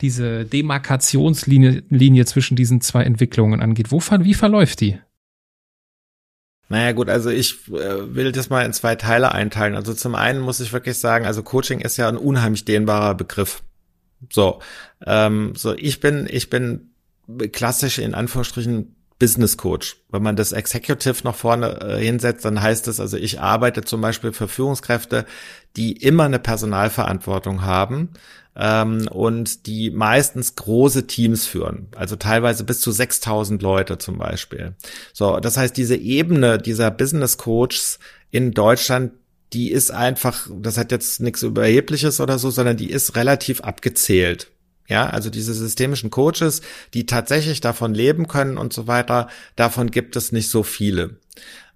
[0.00, 3.92] diese Demarkationslinie Linie zwischen diesen zwei Entwicklungen angeht.
[3.92, 4.98] Wo, wie verläuft die?
[6.68, 9.76] Naja gut, also ich äh, will das mal in zwei Teile einteilen.
[9.76, 13.62] Also zum einen muss ich wirklich sagen, also Coaching ist ja ein unheimlich dehnbarer Begriff.
[14.30, 14.60] So,
[15.06, 16.90] ähm, so ich bin, ich bin
[17.52, 19.96] klassisch in Anführungsstrichen Business Coach.
[20.10, 24.00] Wenn man das Executive noch vorne äh, hinsetzt, dann heißt es, also ich arbeite zum
[24.00, 25.24] Beispiel für Führungskräfte,
[25.76, 28.10] die immer eine Personalverantwortung haben
[28.56, 34.74] ähm, und die meistens große Teams führen, also teilweise bis zu 6000 Leute zum Beispiel.
[35.12, 37.98] So, das heißt, diese Ebene dieser Business Coaches
[38.30, 39.12] in Deutschland,
[39.52, 44.50] die ist einfach, das hat jetzt nichts Überhebliches oder so, sondern die ist relativ abgezählt.
[44.88, 46.62] Ja, also diese systemischen Coaches,
[46.94, 51.18] die tatsächlich davon leben können und so weiter, davon gibt es nicht so viele.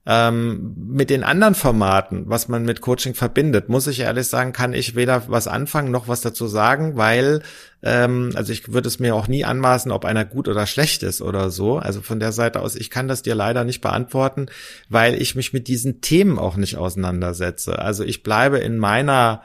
[0.06, 4.72] Ähm, mit den anderen Formaten, was man mit Coaching verbindet, muss ich ehrlich sagen, kann
[4.72, 7.42] ich weder was anfangen noch was dazu sagen, weil,
[7.82, 11.20] ähm, also ich würde es mir auch nie anmaßen, ob einer gut oder schlecht ist
[11.20, 11.76] oder so.
[11.76, 14.46] Also von der Seite aus, ich kann das dir leider nicht beantworten,
[14.88, 17.78] weil ich mich mit diesen Themen auch nicht auseinandersetze.
[17.78, 19.42] Also ich bleibe in meiner,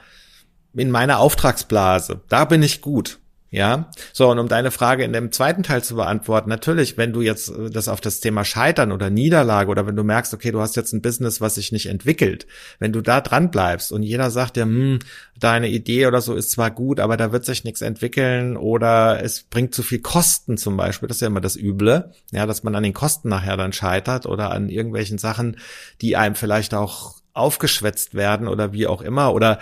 [0.74, 2.22] in meiner Auftragsblase.
[2.30, 3.20] Da bin ich gut.
[3.56, 7.22] Ja, so und um deine Frage in dem zweiten Teil zu beantworten, natürlich, wenn du
[7.22, 10.60] jetzt äh, das auf das Thema Scheitern oder Niederlage oder wenn du merkst, okay, du
[10.60, 12.48] hast jetzt ein Business, was sich nicht entwickelt,
[12.80, 15.00] wenn du da dran bleibst und jeder sagt dir, hm,
[15.40, 19.44] deine Idee oder so ist zwar gut, aber da wird sich nichts entwickeln oder es
[19.44, 22.76] bringt zu viel Kosten zum Beispiel, das ist ja immer das Üble, ja, dass man
[22.76, 25.56] an den Kosten nachher dann scheitert oder an irgendwelchen Sachen,
[26.02, 29.60] die einem vielleicht auch aufgeschwätzt werden oder wie auch immer oder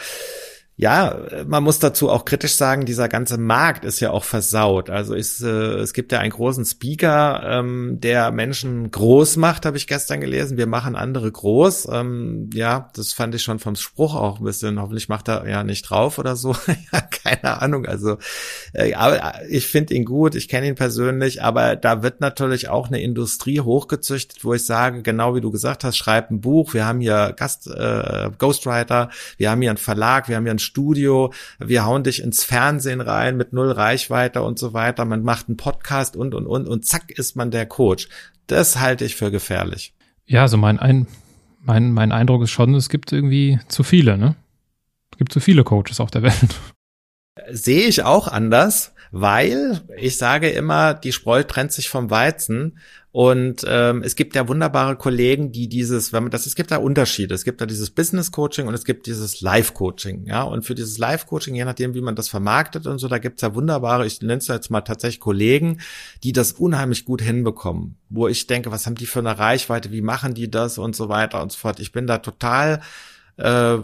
[0.75, 4.89] ja, man muss dazu auch kritisch sagen, dieser ganze Markt ist ja auch versaut.
[4.89, 9.77] Also ist, äh, es gibt ja einen großen Speaker, ähm, der Menschen groß macht, habe
[9.77, 10.57] ich gestern gelesen.
[10.57, 11.89] Wir machen andere groß.
[11.91, 14.81] Ähm, ja, das fand ich schon vom Spruch auch ein bisschen.
[14.81, 16.55] Hoffentlich macht er ja nicht drauf oder so.
[16.91, 17.85] ja, keine Ahnung.
[17.85, 18.17] Also,
[18.73, 20.33] äh, aber ich finde ihn gut.
[20.33, 21.43] Ich kenne ihn persönlich.
[21.43, 25.83] Aber da wird natürlich auch eine Industrie hochgezüchtet, wo ich sage, genau wie du gesagt
[25.83, 26.73] hast, schreib ein Buch.
[26.73, 29.11] Wir haben hier Gast, äh, Ghostwriter.
[29.37, 30.27] Wir haben hier einen Verlag.
[30.27, 34.57] Wir haben hier einen Studio, wir hauen dich ins Fernsehen rein mit null Reichweite und
[34.57, 38.09] so weiter, man macht einen Podcast und, und, und, und zack ist man der Coach.
[38.47, 39.93] Das halte ich für gefährlich.
[40.25, 41.05] Ja, also mein, ein,
[41.61, 44.35] mein, mein Eindruck ist schon, es gibt irgendwie zu viele, ne?
[45.11, 46.55] Es gibt zu viele Coaches auf der Welt.
[47.51, 52.79] Sehe ich auch anders, weil ich sage immer, die Spreu trennt sich vom Weizen
[53.13, 56.77] und ähm, es gibt ja wunderbare Kollegen, die dieses, wenn man das, es gibt da
[56.77, 57.35] Unterschiede.
[57.35, 60.41] Es gibt da dieses Business Coaching und es gibt dieses Live Coaching, ja.
[60.41, 63.43] Und für dieses Live Coaching, je nachdem, wie man das vermarktet und so, da gibt's
[63.43, 65.79] ja wunderbare, ich nenne es jetzt mal tatsächlich Kollegen,
[66.23, 67.97] die das unheimlich gut hinbekommen.
[68.09, 71.07] Wo ich denke, was haben die für eine Reichweite, wie machen die das und so
[71.07, 71.79] weiter und so fort.
[71.79, 72.81] Ich bin da total
[73.37, 73.77] äh,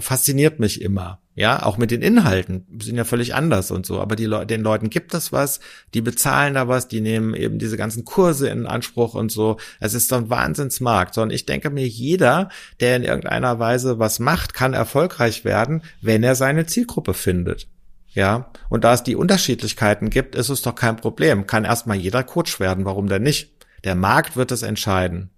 [0.00, 1.20] fasziniert mich immer.
[1.36, 4.00] Ja, auch mit den Inhalten sind ja völlig anders und so.
[4.00, 5.58] Aber die Le den Leuten gibt es was,
[5.92, 9.56] die bezahlen da was, die nehmen eben diese ganzen Kurse in Anspruch und so.
[9.80, 11.14] Es ist so ein Wahnsinnsmarkt.
[11.14, 15.82] So, und ich denke mir, jeder, der in irgendeiner Weise was macht, kann erfolgreich werden,
[16.00, 17.66] wenn er seine Zielgruppe findet.
[18.12, 21.48] Ja, und da es die Unterschiedlichkeiten gibt, ist es doch kein Problem.
[21.48, 22.84] Kann erstmal jeder Coach werden.
[22.84, 23.50] Warum denn nicht?
[23.82, 25.30] Der Markt wird es entscheiden.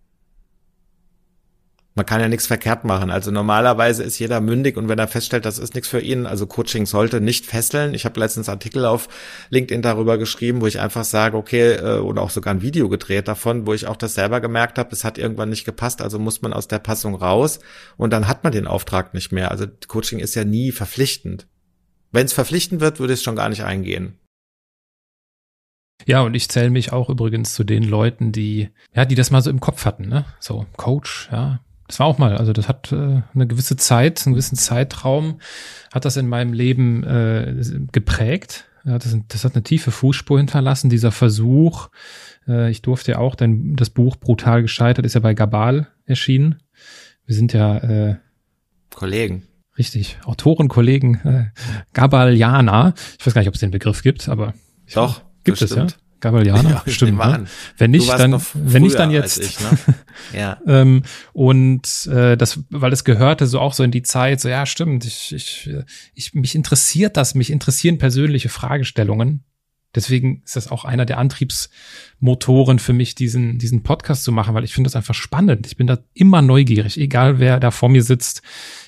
[1.96, 3.10] Man kann ja nichts verkehrt machen.
[3.10, 6.46] Also normalerweise ist jeder mündig und wenn er feststellt, das ist nichts für ihn, also
[6.46, 7.94] Coaching sollte nicht fesseln.
[7.94, 9.08] Ich habe letztens Artikel auf
[9.48, 13.28] LinkedIn darüber geschrieben, wo ich einfach sage, okay, äh, oder auch sogar ein Video gedreht
[13.28, 16.42] davon, wo ich auch das selber gemerkt habe, es hat irgendwann nicht gepasst, also muss
[16.42, 17.60] man aus der Passung raus
[17.96, 19.50] und dann hat man den Auftrag nicht mehr.
[19.50, 21.48] Also Coaching ist ja nie verpflichtend.
[22.12, 24.18] Wenn es verpflichtend wird, würde es schon gar nicht eingehen.
[26.04, 29.40] Ja, und ich zähle mich auch übrigens zu den Leuten, die, ja, die das mal
[29.40, 30.26] so im Kopf hatten, ne?
[30.40, 34.34] So, Coach, ja, das war auch mal, also das hat äh, eine gewisse Zeit, einen
[34.34, 35.40] gewissen Zeitraum,
[35.92, 37.54] hat das in meinem Leben äh,
[37.92, 38.66] geprägt.
[38.84, 41.88] Ja, das, das, hat eine tiefe Fußspur hinterlassen, dieser Versuch.
[42.46, 46.62] Äh, ich durfte ja auch, denn das Buch Brutal gescheitert ist ja bei Gabal erschienen.
[47.24, 48.16] Wir sind ja äh,
[48.94, 49.42] Kollegen.
[49.76, 51.46] Richtig, Autoren, Kollegen, äh,
[51.92, 52.94] Gabalianer.
[53.18, 54.54] Ich weiß gar nicht, ob es den Begriff gibt, aber
[54.94, 55.90] Doch, gibt bestimmt.
[55.90, 56.05] es ja.
[56.20, 57.18] Gabalianer, ja, stimmt.
[57.18, 57.44] Ne?
[57.76, 59.38] Wenn nicht, dann, wenn nicht, dann jetzt.
[59.38, 59.78] Ich, ne?
[60.32, 60.58] ja.
[60.66, 61.02] ähm,
[61.32, 65.04] und äh, das, weil es gehörte so auch so in die Zeit, so ja, stimmt.
[65.04, 65.70] Ich, ich,
[66.14, 69.44] ich, mich interessiert das, mich interessieren persönliche Fragestellungen.
[69.96, 74.62] Deswegen ist das auch einer der Antriebsmotoren für mich, diesen, diesen Podcast zu machen, weil
[74.62, 75.66] ich finde das einfach spannend.
[75.66, 78.42] Ich bin da immer neugierig, egal wer da vor mir sitzt.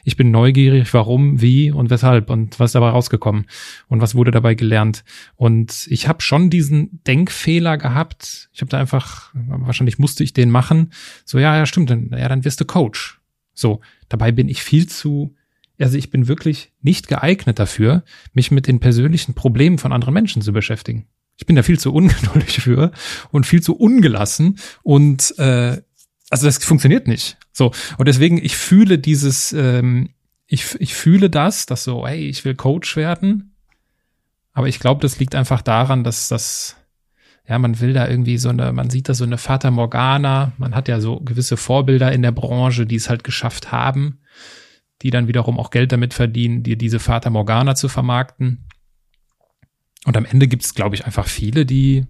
[0.05, 3.47] Ich bin neugierig, warum, wie und weshalb und was dabei rausgekommen
[3.89, 5.03] und was wurde dabei gelernt.
[5.35, 8.51] Und ich habe schon diesen Denkfehler gehabt.
[8.53, 10.93] Ich habe da einfach, wahrscheinlich musste ich den machen.
[11.25, 13.19] So, ja, ja, stimmt, dann, ja, dann wirst du Coach.
[13.55, 15.35] So, dabei bin ich viel zu
[15.81, 18.03] also ich bin wirklich nicht geeignet dafür,
[18.33, 21.07] mich mit den persönlichen Problemen von anderen Menschen zu beschäftigen.
[21.37, 22.91] Ich bin da viel zu ungeduldig für
[23.31, 25.81] und viel zu ungelassen und äh,
[26.31, 27.37] also das funktioniert nicht.
[27.53, 30.11] So und deswegen ich fühle dieses, ähm,
[30.47, 33.55] ich ich fühle das, dass so, hey, ich will Coach werden,
[34.53, 36.75] aber ich glaube, das liegt einfach daran, dass das
[37.49, 40.75] ja, man will da irgendwie so eine, man sieht da so eine Fata Morgana, man
[40.75, 44.19] hat ja so gewisse Vorbilder in der Branche, die es halt geschafft haben
[45.03, 48.67] die dann wiederum auch Geld damit verdienen, dir diese Fata Morgana zu vermarkten.
[50.05, 52.07] Und am Ende gibt es, glaube ich, einfach viele, die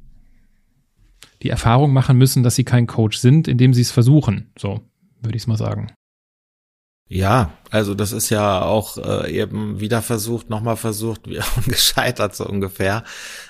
[1.42, 4.50] die Erfahrung machen müssen, dass sie kein Coach sind, indem sie es versuchen.
[4.58, 4.80] So
[5.20, 5.92] würde ich es mal sagen.
[7.08, 12.46] Ja, also das ist ja auch äh, eben wieder versucht, nochmal versucht, wie gescheitert so
[12.46, 13.04] ungefähr.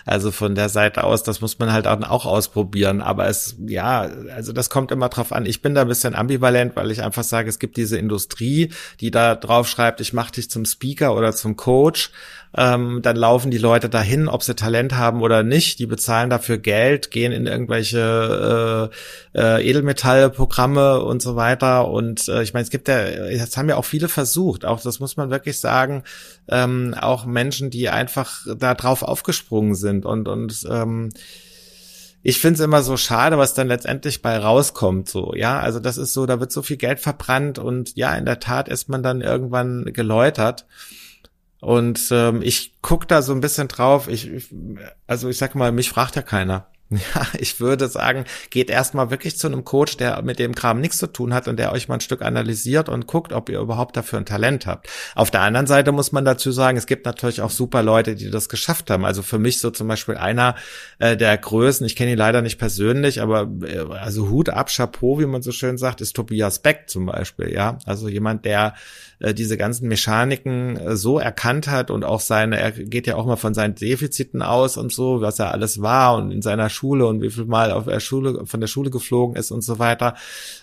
[0.05, 3.01] Also von der Seite aus, das muss man halt auch, ausprobieren.
[3.01, 5.47] Aber es, ja, also das kommt immer drauf an.
[5.47, 9.11] Ich bin da ein bisschen ambivalent, weil ich einfach sage, es gibt diese Industrie, die
[9.11, 12.11] da drauf schreibt, ich mache dich zum Speaker oder zum Coach
[12.57, 15.79] ähm, dann laufen die Leute dahin, ob sie Talent haben oder nicht.
[15.79, 18.91] Die bezahlen dafür Geld, gehen in irgendwelche
[19.35, 21.89] äh, äh, Edelmetallprogramme und so weiter.
[21.89, 23.05] Und äh, ich meine, es gibt ja,
[23.37, 24.65] das haben ja auch viele versucht.
[24.65, 26.03] Auch das muss man wirklich sagen.
[26.49, 31.11] Ähm, auch Menschen, die einfach da drauf aufgesprungen sind und und ähm,
[32.23, 35.61] ich finde es immer so schade, was dann letztendlich bei rauskommt, so, ja.
[35.61, 38.69] Also das ist so, da wird so viel Geld verbrannt und ja, in der Tat
[38.69, 40.67] ist man dann irgendwann geläutert.
[41.61, 44.09] Und ähm, ich guck da so ein bisschen drauf.
[44.09, 44.55] Ich, ich,
[45.07, 46.67] also ich sag mal, mich fragt ja keiner.
[47.15, 50.99] Ja, ich würde sagen, geht erstmal wirklich zu einem Coach, der mit dem Kram nichts
[50.99, 53.97] zu tun hat und der euch mal ein Stück analysiert und guckt, ob ihr überhaupt
[53.97, 54.89] dafür ein Talent habt.
[55.15, 58.31] Auf der anderen Seite muss man dazu sagen, es gibt natürlich auch super Leute, die
[58.31, 59.05] das geschafft haben.
[59.05, 60.55] Also für mich so zum Beispiel einer
[60.99, 65.19] äh, der Größen, ich kenne ihn leider nicht persönlich, aber äh, also Hut ab, Chapeau,
[65.19, 67.79] wie man so schön sagt, ist Tobias Beck zum Beispiel, ja.
[67.85, 68.75] Also jemand, der
[69.21, 73.27] äh, diese ganzen Mechaniken äh, so erkannt hat und auch seine, er geht ja auch
[73.27, 77.07] mal von seinen Defiziten aus und so, was er alles war und in seiner Schule
[77.07, 80.15] und wie viel Mal auf der Schule, von der Schule geflogen ist und so weiter.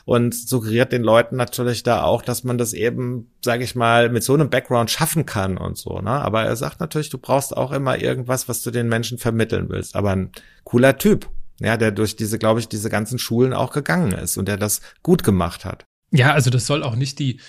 [0.06, 4.24] Und suggeriert den Leuten natürlich da auch, dass man das eben, sage ich mal, mit
[4.24, 6.00] so einem Background schaffen kann und so.
[6.00, 6.12] Ne?
[6.12, 9.96] Aber er sagt natürlich, du brauchst auch immer irgendwas, was du den Menschen vermitteln willst.
[9.96, 10.32] Aber ein
[10.64, 11.30] cooler Typ,
[11.60, 14.82] ja, der durch diese, glaube ich, diese ganzen Schulen auch gegangen ist und der das
[15.04, 15.86] gut gemacht hat.
[16.12, 17.40] Ja, also das soll auch nicht die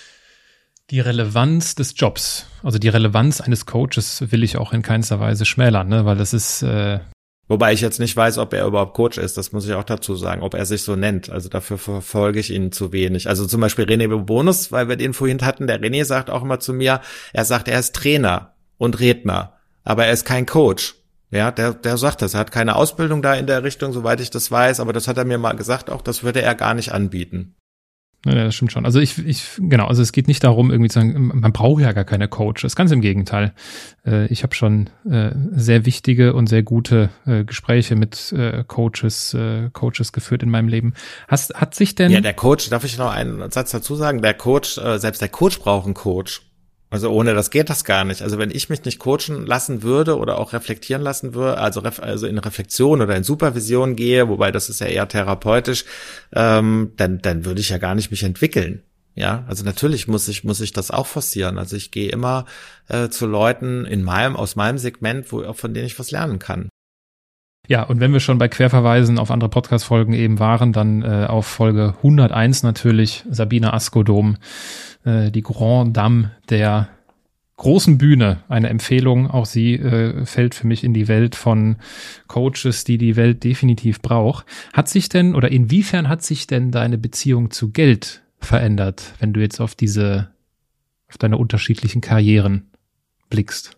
[0.89, 5.45] die Relevanz des Jobs, also die Relevanz eines Coaches will ich auch in keinster Weise
[5.45, 6.05] schmälern, ne?
[6.05, 6.63] weil das ist.
[6.63, 6.99] Äh
[7.49, 10.15] Wobei ich jetzt nicht weiß, ob er überhaupt Coach ist, das muss ich auch dazu
[10.15, 11.29] sagen, ob er sich so nennt.
[11.29, 13.29] Also dafür verfolge ich ihn zu wenig.
[13.29, 16.59] Also zum Beispiel René Bonus, weil wir den vorhin hatten, der René sagt auch immer
[16.59, 16.99] zu mir,
[17.31, 19.53] er sagt, er ist Trainer und Redner,
[19.85, 20.95] aber er ist kein Coach.
[21.31, 22.33] Ja, der, der sagt das.
[22.33, 25.17] Er hat keine Ausbildung da in der Richtung, soweit ich das weiß, aber das hat
[25.17, 27.55] er mir mal gesagt, auch das würde er gar nicht anbieten.
[28.25, 28.85] Ja, das stimmt schon.
[28.85, 31.91] Also ich, ich, genau, also es geht nicht darum, irgendwie zu sagen, man braucht ja
[31.91, 32.75] gar keine Coaches.
[32.75, 33.53] Ganz im Gegenteil.
[34.05, 38.33] Äh, ich habe schon äh, sehr wichtige und sehr gute äh, Gespräche mit
[38.67, 39.37] Coaches,
[39.73, 40.93] Coaches geführt in meinem Leben.
[41.27, 42.11] Hast, hat sich denn.
[42.11, 44.21] Ja, der Coach, darf ich noch einen Satz dazu sagen?
[44.21, 46.46] Der Coach, selbst der Coach braucht einen Coach.
[46.89, 48.21] Also ohne das geht das gar nicht.
[48.21, 51.99] Also wenn ich mich nicht coachen lassen würde oder auch reflektieren lassen würde, also, ref,
[51.99, 55.83] also in Reflexion oder in Supervision gehe, wobei das ist ja eher therapeutisch,
[56.33, 58.83] ähm, dann, dann würde ich ja gar nicht mich entwickeln.
[59.15, 61.57] Ja, also natürlich muss ich muss ich das auch forcieren.
[61.57, 62.45] Also ich gehe immer
[62.87, 66.69] äh, zu Leuten in meinem aus meinem Segment, wo von denen ich was lernen kann.
[67.67, 71.47] Ja, und wenn wir schon bei Querverweisen auf andere Podcast-Folgen eben waren, dann äh, auf
[71.47, 74.37] Folge 101 natürlich Sabine Askodom,
[75.07, 76.89] äh, die Grand Dame der
[77.55, 78.43] großen Bühne.
[78.49, 81.77] Eine Empfehlung, auch sie äh, fällt für mich in die Welt von
[82.27, 84.45] Coaches, die die Welt definitiv braucht.
[84.73, 89.39] Hat sich denn oder inwiefern hat sich denn deine Beziehung zu Geld verändert, wenn du
[89.39, 90.29] jetzt auf diese,
[91.09, 92.69] auf deine unterschiedlichen Karrieren
[93.29, 93.76] blickst?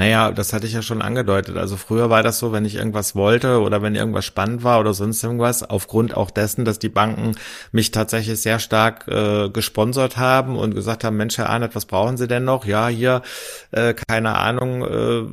[0.00, 1.56] Naja, das hatte ich ja schon angedeutet.
[1.56, 4.94] Also früher war das so, wenn ich irgendwas wollte oder wenn irgendwas spannend war oder
[4.94, 7.34] sonst irgendwas, aufgrund auch dessen, dass die Banken
[7.72, 12.16] mich tatsächlich sehr stark äh, gesponsert haben und gesagt haben, Mensch, Herr Arnett, was brauchen
[12.16, 12.64] Sie denn noch?
[12.64, 13.22] Ja, hier,
[13.72, 15.24] äh, keine Ahnung, äh,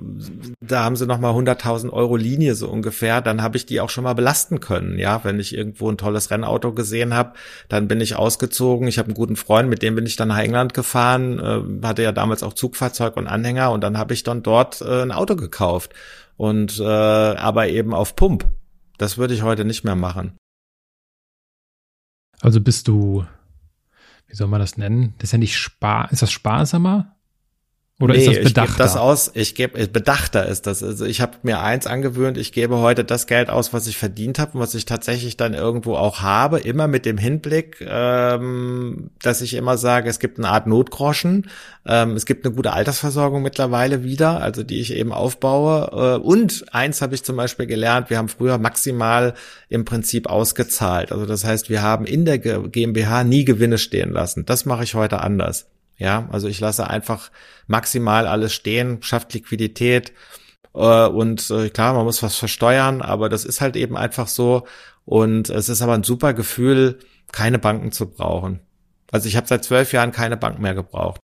[0.61, 3.21] da haben Sie noch mal 100.000 Euro Linie so ungefähr.
[3.21, 4.97] Dann habe ich die auch schon mal belasten können.
[4.97, 7.33] Ja, wenn ich irgendwo ein tolles Rennauto gesehen habe,
[7.69, 8.87] dann bin ich ausgezogen.
[8.87, 12.01] Ich habe einen guten Freund, mit dem bin ich dann nach England gefahren, äh, hatte
[12.01, 15.11] ja damals auch Zugfahrzeug und Anhänger und dann habe ich dann dort dort äh, ein
[15.11, 15.93] Auto gekauft.
[16.37, 18.45] Und äh, aber eben auf Pump.
[18.97, 20.37] Das würde ich heute nicht mehr machen.
[22.41, 23.25] Also bist du,
[24.27, 25.13] wie soll man das nennen?
[25.17, 27.14] Das ist ja nicht spar, ist das sparsamer?
[28.01, 28.63] Oder nee, ist das bedachter?
[28.63, 30.83] Ich gebe das aus, ich gebe bedachter ist das.
[30.83, 34.37] Also ich habe mir eins angewöhnt, ich gebe heute das Geld aus, was ich verdient
[34.37, 39.39] habe und was ich tatsächlich dann irgendwo auch habe, immer mit dem Hinblick, ähm, dass
[39.39, 41.49] ich immer sage, es gibt eine Art Notgroschen,
[41.85, 46.17] ähm, es gibt eine gute Altersversorgung mittlerweile wieder, also die ich eben aufbaue.
[46.17, 49.35] Äh, und eins habe ich zum Beispiel gelernt, wir haben früher maximal
[49.69, 51.13] im Prinzip ausgezahlt.
[51.13, 54.43] Also das heißt, wir haben in der GmbH nie Gewinne stehen lassen.
[54.45, 55.67] Das mache ich heute anders.
[55.97, 57.31] Ja, also ich lasse einfach
[57.67, 60.13] maximal alles stehen, schafft Liquidität
[60.73, 64.67] äh, und äh, klar, man muss was versteuern, aber das ist halt eben einfach so
[65.05, 66.99] und es ist aber ein super Gefühl,
[67.31, 68.59] keine Banken zu brauchen.
[69.11, 71.19] Also ich habe seit zwölf Jahren keine Bank mehr gebraucht.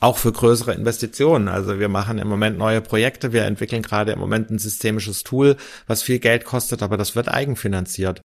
[0.00, 1.48] Auch für größere Investitionen.
[1.48, 3.32] Also wir machen im Moment neue Projekte.
[3.32, 5.56] Wir entwickeln gerade im Moment ein systemisches Tool,
[5.86, 8.20] was viel Geld kostet, aber das wird eigenfinanziert.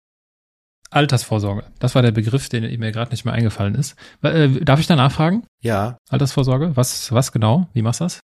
[0.96, 1.64] Altersvorsorge.
[1.80, 3.96] Das war der Begriff, den mir gerade nicht mehr eingefallen ist.
[4.22, 5.44] Äh, darf ich da nachfragen?
[5.62, 5.98] Ja.
[6.10, 6.76] Altersvorsorge?
[6.76, 7.68] Was, was genau?
[7.74, 8.20] Wie machst du das?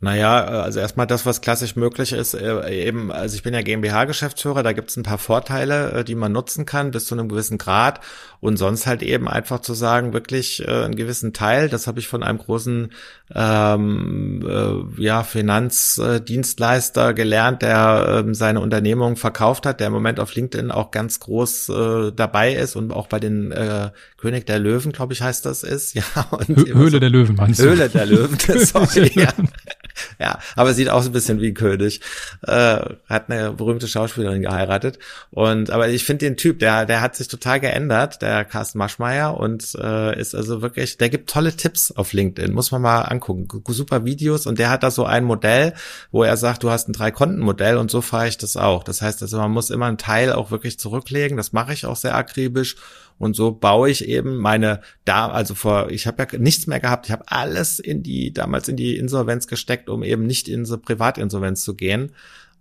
[0.00, 3.62] Naja, äh, also erstmal das, was klassisch möglich ist, äh, eben, also ich bin ja
[3.62, 7.28] GmbH-Geschäftsführer, da gibt es ein paar Vorteile, äh, die man nutzen kann bis zu einem
[7.28, 8.00] gewissen Grad
[8.40, 12.22] und sonst halt eben einfach zu sagen, wirklich einen gewissen Teil, das habe ich von
[12.22, 12.92] einem großen
[13.34, 20.34] ähm, äh, ja, Finanzdienstleister gelernt, der ähm, seine Unternehmung verkauft hat, der im Moment auf
[20.34, 24.92] LinkedIn auch ganz groß äh, dabei ist und auch bei den äh, König der Löwen,
[24.92, 25.94] glaube ich, heißt das ist.
[26.14, 27.64] Ja, und Höhle so, der Löwen, meinst du?
[27.64, 29.28] Höhle der Löwen, sorry, ja.
[30.18, 32.00] ja, aber sieht auch so ein bisschen wie ein König.
[32.42, 34.98] Äh, hat eine berühmte Schauspielerin geheiratet.
[35.30, 39.36] Und aber ich finde den Typ, der, der hat sich total geändert, der Carsten Maschmeyer,
[39.36, 43.48] und äh, ist also wirklich, der gibt tolle Tipps auf LinkedIn, muss man mal angucken.
[43.68, 45.74] Super Videos und der hat da so ein Modell,
[46.10, 48.84] wo er sagt, du hast ein Drei-Konten-Modell und so fahre ich das auch.
[48.84, 51.36] Das heißt also, man muss immer einen Teil auch wirklich zurücklegen.
[51.36, 52.76] Das mache ich auch sehr akribisch.
[53.18, 57.06] Und so baue ich eben meine da, also vor, ich habe ja nichts mehr gehabt.
[57.06, 60.78] Ich habe alles in die, damals in die Insolvenz gesteckt, um eben nicht in so
[60.78, 62.12] Privatinsolvenz zu gehen.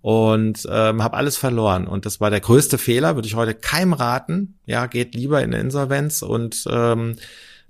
[0.02, 1.88] Und ähm, habe alles verloren.
[1.88, 4.56] Und das war der größte Fehler, würde ich heute keinem raten.
[4.66, 7.16] Ja, geht lieber in Insolvenz und ähm,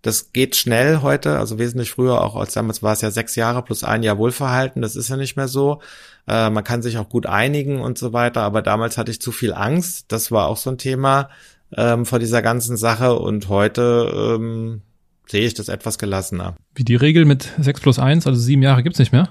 [0.03, 3.61] das geht schnell heute, also wesentlich früher auch als damals war es ja sechs Jahre
[3.61, 4.81] plus ein Jahr Wohlverhalten.
[4.81, 5.81] Das ist ja nicht mehr so.
[6.27, 8.41] Äh, man kann sich auch gut einigen und so weiter.
[8.41, 10.11] Aber damals hatte ich zu viel Angst.
[10.11, 11.29] Das war auch so ein Thema
[11.78, 14.82] ähm, vor dieser ganzen Sache und heute ähm,
[15.28, 16.55] sehe ich das etwas gelassener.
[16.76, 19.30] Wie die Regel mit 6 plus 1, also sieben Jahre gibt's nicht mehr?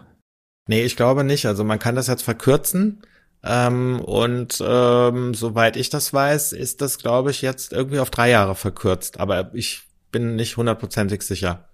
[0.68, 1.47] Nee, ich glaube nicht.
[1.47, 3.03] Also man kann das jetzt verkürzen.
[3.45, 8.30] Ähm, und ähm, soweit ich das weiß, ist das, glaube ich, jetzt irgendwie auf drei
[8.30, 9.18] Jahre verkürzt.
[9.18, 9.82] Aber ich
[10.12, 11.68] bin nicht hundertprozentig sicher.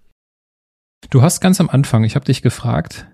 [1.09, 3.07] Du hast ganz am Anfang, ich habe dich gefragt,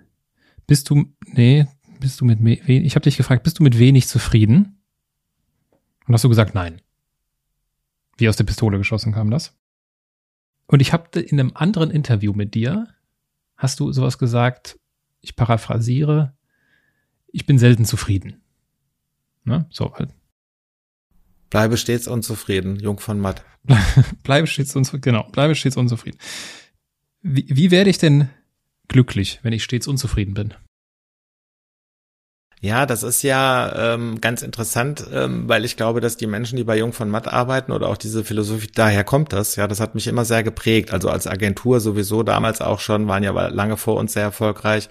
[0.68, 1.68] bist du, nee,
[2.00, 4.82] bist du mit, ich habe dich gefragt, bist du mit wenig zufrieden?
[6.08, 6.82] Und hast du gesagt, nein.
[8.18, 9.58] Wie aus der Pistole geschossen kam das.
[10.68, 12.88] Und ich habe in einem anderen Interview mit dir,
[13.58, 14.80] hast du sowas gesagt,
[15.22, 16.34] ich paraphrasiere,
[17.28, 18.42] ich bin selten zufrieden.
[19.44, 19.66] Ne?
[19.70, 20.10] So halt.
[21.50, 23.44] Bleibe stets unzufrieden, Jung von Matt.
[24.24, 26.18] bleibe stets unzufrieden, genau, bleibe stets unzufrieden.
[27.22, 28.30] Wie, wie werde ich denn
[28.88, 30.54] glücklich, wenn ich stets unzufrieden bin?
[32.66, 36.64] Ja, das ist ja ähm, ganz interessant, ähm, weil ich glaube, dass die Menschen, die
[36.64, 39.56] bei Jung von Matt arbeiten oder auch diese Philosophie, daher kommt das.
[39.56, 40.92] Ja, das hat mich immer sehr geprägt.
[40.92, 44.90] Also als Agentur sowieso damals auch schon, waren ja lange vor uns sehr erfolgreich.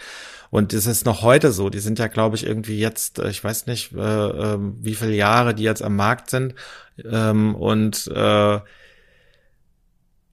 [0.51, 1.69] Und das ist noch heute so.
[1.69, 5.15] Die sind ja, glaube ich, irgendwie jetzt, äh, ich weiß nicht, äh, äh, wie viele
[5.15, 6.55] Jahre die jetzt am Markt sind.
[7.05, 8.61] Ähm, und äh,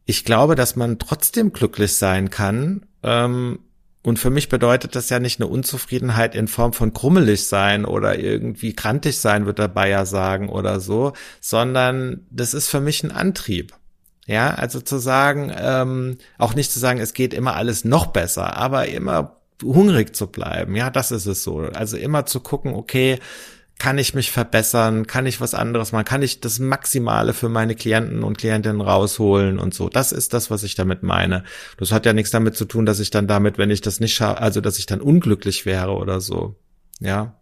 [0.05, 2.85] ich glaube, dass man trotzdem glücklich sein kann.
[3.01, 3.61] Ähm,
[4.03, 8.17] und für mich bedeutet das ja nicht eine Unzufriedenheit in Form von krummelig sein oder
[8.17, 13.11] irgendwie krantig sein, wird der Bayer sagen oder so, sondern das ist für mich ein
[13.11, 13.73] Antrieb.
[14.27, 18.55] Ja, also zu sagen, ähm, auch nicht zu sagen, es geht immer alles noch besser,
[18.55, 20.75] aber immer hungrig zu bleiben.
[20.75, 21.59] Ja, das ist es so.
[21.59, 23.19] Also immer zu gucken, okay,
[23.81, 25.07] kann ich mich verbessern?
[25.07, 26.05] Kann ich was anderes machen?
[26.05, 29.89] Kann ich das Maximale für meine Klienten und Klientinnen rausholen und so?
[29.89, 31.45] Das ist das, was ich damit meine.
[31.77, 34.13] Das hat ja nichts damit zu tun, dass ich dann damit, wenn ich das nicht
[34.13, 36.57] schaffe, also dass ich dann unglücklich wäre oder so.
[36.99, 37.41] Ja.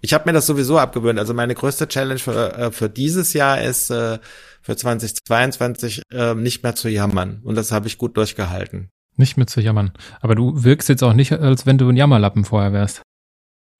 [0.00, 1.18] Ich habe mir das sowieso abgewöhnt.
[1.18, 4.20] Also meine größte Challenge für, äh, für dieses Jahr ist äh,
[4.62, 7.40] für 2022 äh, nicht mehr zu jammern.
[7.42, 8.90] Und das habe ich gut durchgehalten.
[9.16, 9.90] Nicht mehr zu jammern.
[10.20, 13.02] Aber du wirkst jetzt auch nicht, als wenn du ein Jammerlappen vorher wärst.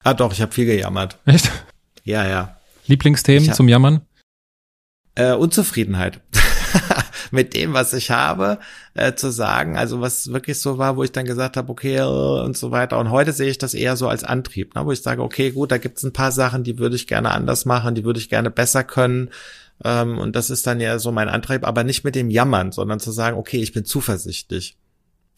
[0.03, 1.19] Ah doch, ich habe viel gejammert.
[1.23, 1.49] Echt?
[2.05, 2.55] Ja, ja.
[2.85, 4.01] Lieblingsthemen hab, zum Jammern?
[5.15, 6.21] Äh, Unzufriedenheit.
[7.31, 8.59] mit dem, was ich habe,
[8.93, 9.75] äh, zu sagen.
[9.75, 12.99] Also was wirklich so war, wo ich dann gesagt habe, okay, äh, und so weiter.
[12.99, 14.85] Und heute sehe ich das eher so als Antrieb, ne?
[14.85, 17.65] wo ich sage, okay, gut, da gibt's ein paar Sachen, die würde ich gerne anders
[17.65, 19.31] machen, die würde ich gerne besser können.
[19.83, 22.99] Ähm, und das ist dann ja so mein Antrieb, aber nicht mit dem Jammern, sondern
[22.99, 24.77] zu sagen, okay, ich bin zuversichtlich.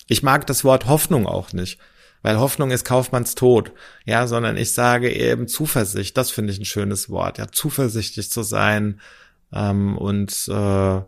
[0.07, 1.79] Ich mag das Wort Hoffnung auch nicht
[2.21, 3.71] weil Hoffnung ist Kaufmanns Tod,
[4.05, 8.43] ja, sondern ich sage eben Zuversicht, das finde ich ein schönes Wort, ja, zuversichtlich zu
[8.43, 8.99] sein
[9.53, 11.01] ähm, und äh,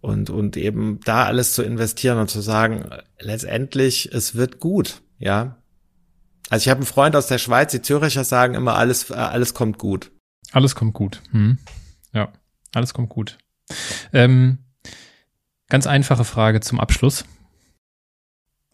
[0.00, 5.58] und und eben da alles zu investieren und zu sagen, letztendlich es wird gut, ja.
[6.50, 9.54] Also ich habe einen Freund aus der Schweiz, die Züricher sagen immer alles äh, alles
[9.54, 10.10] kommt gut.
[10.52, 11.22] Alles kommt gut.
[11.30, 11.58] Hm.
[12.12, 12.32] Ja,
[12.74, 13.38] alles kommt gut.
[14.12, 14.58] Ähm,
[15.68, 17.24] ganz einfache Frage zum Abschluss.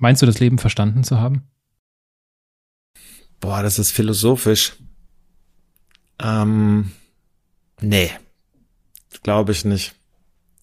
[0.01, 1.42] Meinst du, das Leben verstanden zu haben?
[3.38, 4.72] Boah, das ist philosophisch.
[6.18, 6.92] Ähm,
[7.80, 8.11] nee,
[9.22, 9.94] glaube ich nicht.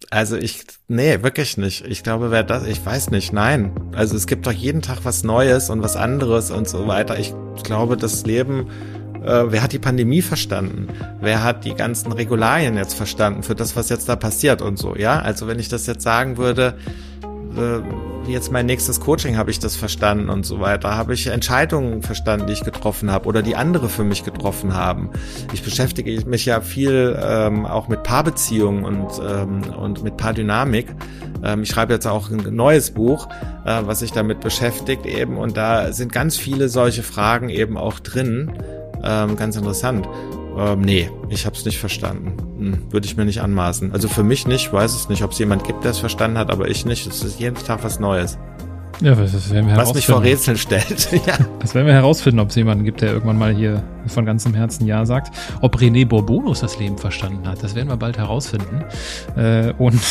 [0.10, 1.86] Also ich, nee, wirklich nicht.
[1.86, 3.72] Ich glaube, wer das, ich weiß nicht, nein.
[3.94, 7.20] Also es gibt doch jeden Tag was Neues und was anderes und so weiter.
[7.20, 7.34] Ich
[7.64, 8.68] glaube, das Leben,
[9.24, 10.88] äh, wer hat die Pandemie verstanden?
[11.20, 14.96] Wer hat die ganzen Regularien jetzt verstanden für das, was jetzt da passiert und so,
[14.96, 15.20] ja?
[15.20, 16.78] Also wenn ich das jetzt sagen würde,
[18.28, 20.96] jetzt mein nächstes Coaching habe ich das verstanden und so weiter.
[20.96, 25.10] Habe ich Entscheidungen verstanden, die ich getroffen habe oder die andere für mich getroffen haben.
[25.54, 30.88] Ich beschäftige mich ja viel ähm, auch mit Paarbeziehungen und, ähm, und mit Paardynamik.
[31.44, 33.28] Ähm, ich schreibe jetzt auch ein neues Buch,
[33.66, 38.00] äh, was sich damit beschäftigt eben und da sind ganz viele solche Fragen eben auch
[38.00, 38.52] drin.
[39.04, 40.08] Ähm, ganz interessant.
[40.58, 42.34] Ähm, nee, ich habe es nicht verstanden.
[42.58, 43.92] Hm, Würde ich mir nicht anmaßen.
[43.92, 46.50] Also für mich nicht, weiß es nicht, ob es jemand gibt, der es verstanden hat,
[46.50, 47.06] aber ich nicht.
[47.06, 48.38] Es ist jeden Tag was Neues.
[49.00, 51.12] Ja, das werden wir Was mich vor Rätseln stellt.
[51.28, 51.38] ja.
[51.60, 54.88] Das werden wir herausfinden, ob es jemanden gibt, der irgendwann mal hier von ganzem Herzen
[54.88, 55.36] Ja sagt.
[55.62, 58.84] Ob René Bourbonus das Leben verstanden hat, das werden wir bald herausfinden.
[59.36, 60.02] Äh, und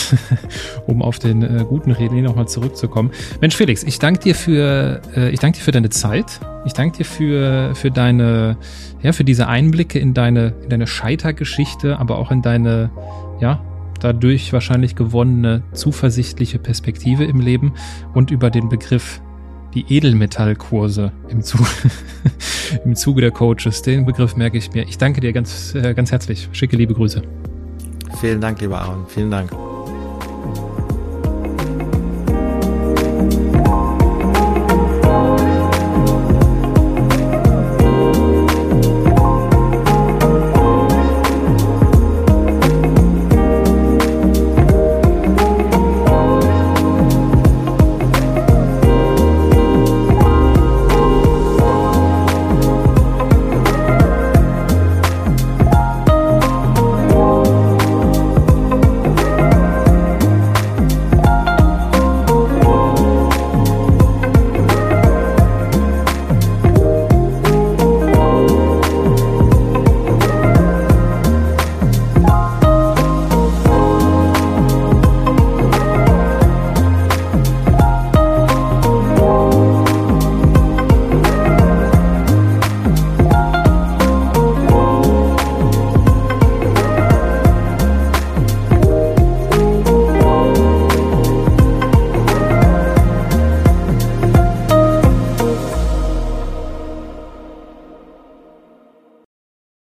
[0.86, 3.10] um auf den äh, guten René nochmal zurückzukommen.
[3.40, 6.38] Mensch, Felix, ich danke dir für, äh, ich danke dir für deine Zeit.
[6.66, 8.56] Ich danke dir für, für deine,
[9.00, 12.90] ja, für diese Einblicke in deine, in deine Scheitergeschichte, aber auch in deine,
[13.40, 13.60] ja,
[14.00, 17.74] dadurch wahrscheinlich gewonnene zuversichtliche Perspektive im Leben
[18.14, 19.20] und über den Begriff
[19.74, 21.58] die Edelmetallkurse im, Zu
[22.84, 23.82] im Zuge der Coaches.
[23.82, 24.88] Den Begriff merke ich mir.
[24.88, 26.48] Ich danke dir ganz, äh, ganz herzlich.
[26.50, 27.22] Schicke liebe Grüße.
[28.20, 29.06] Vielen Dank, lieber Aaron.
[29.06, 29.52] Vielen Dank.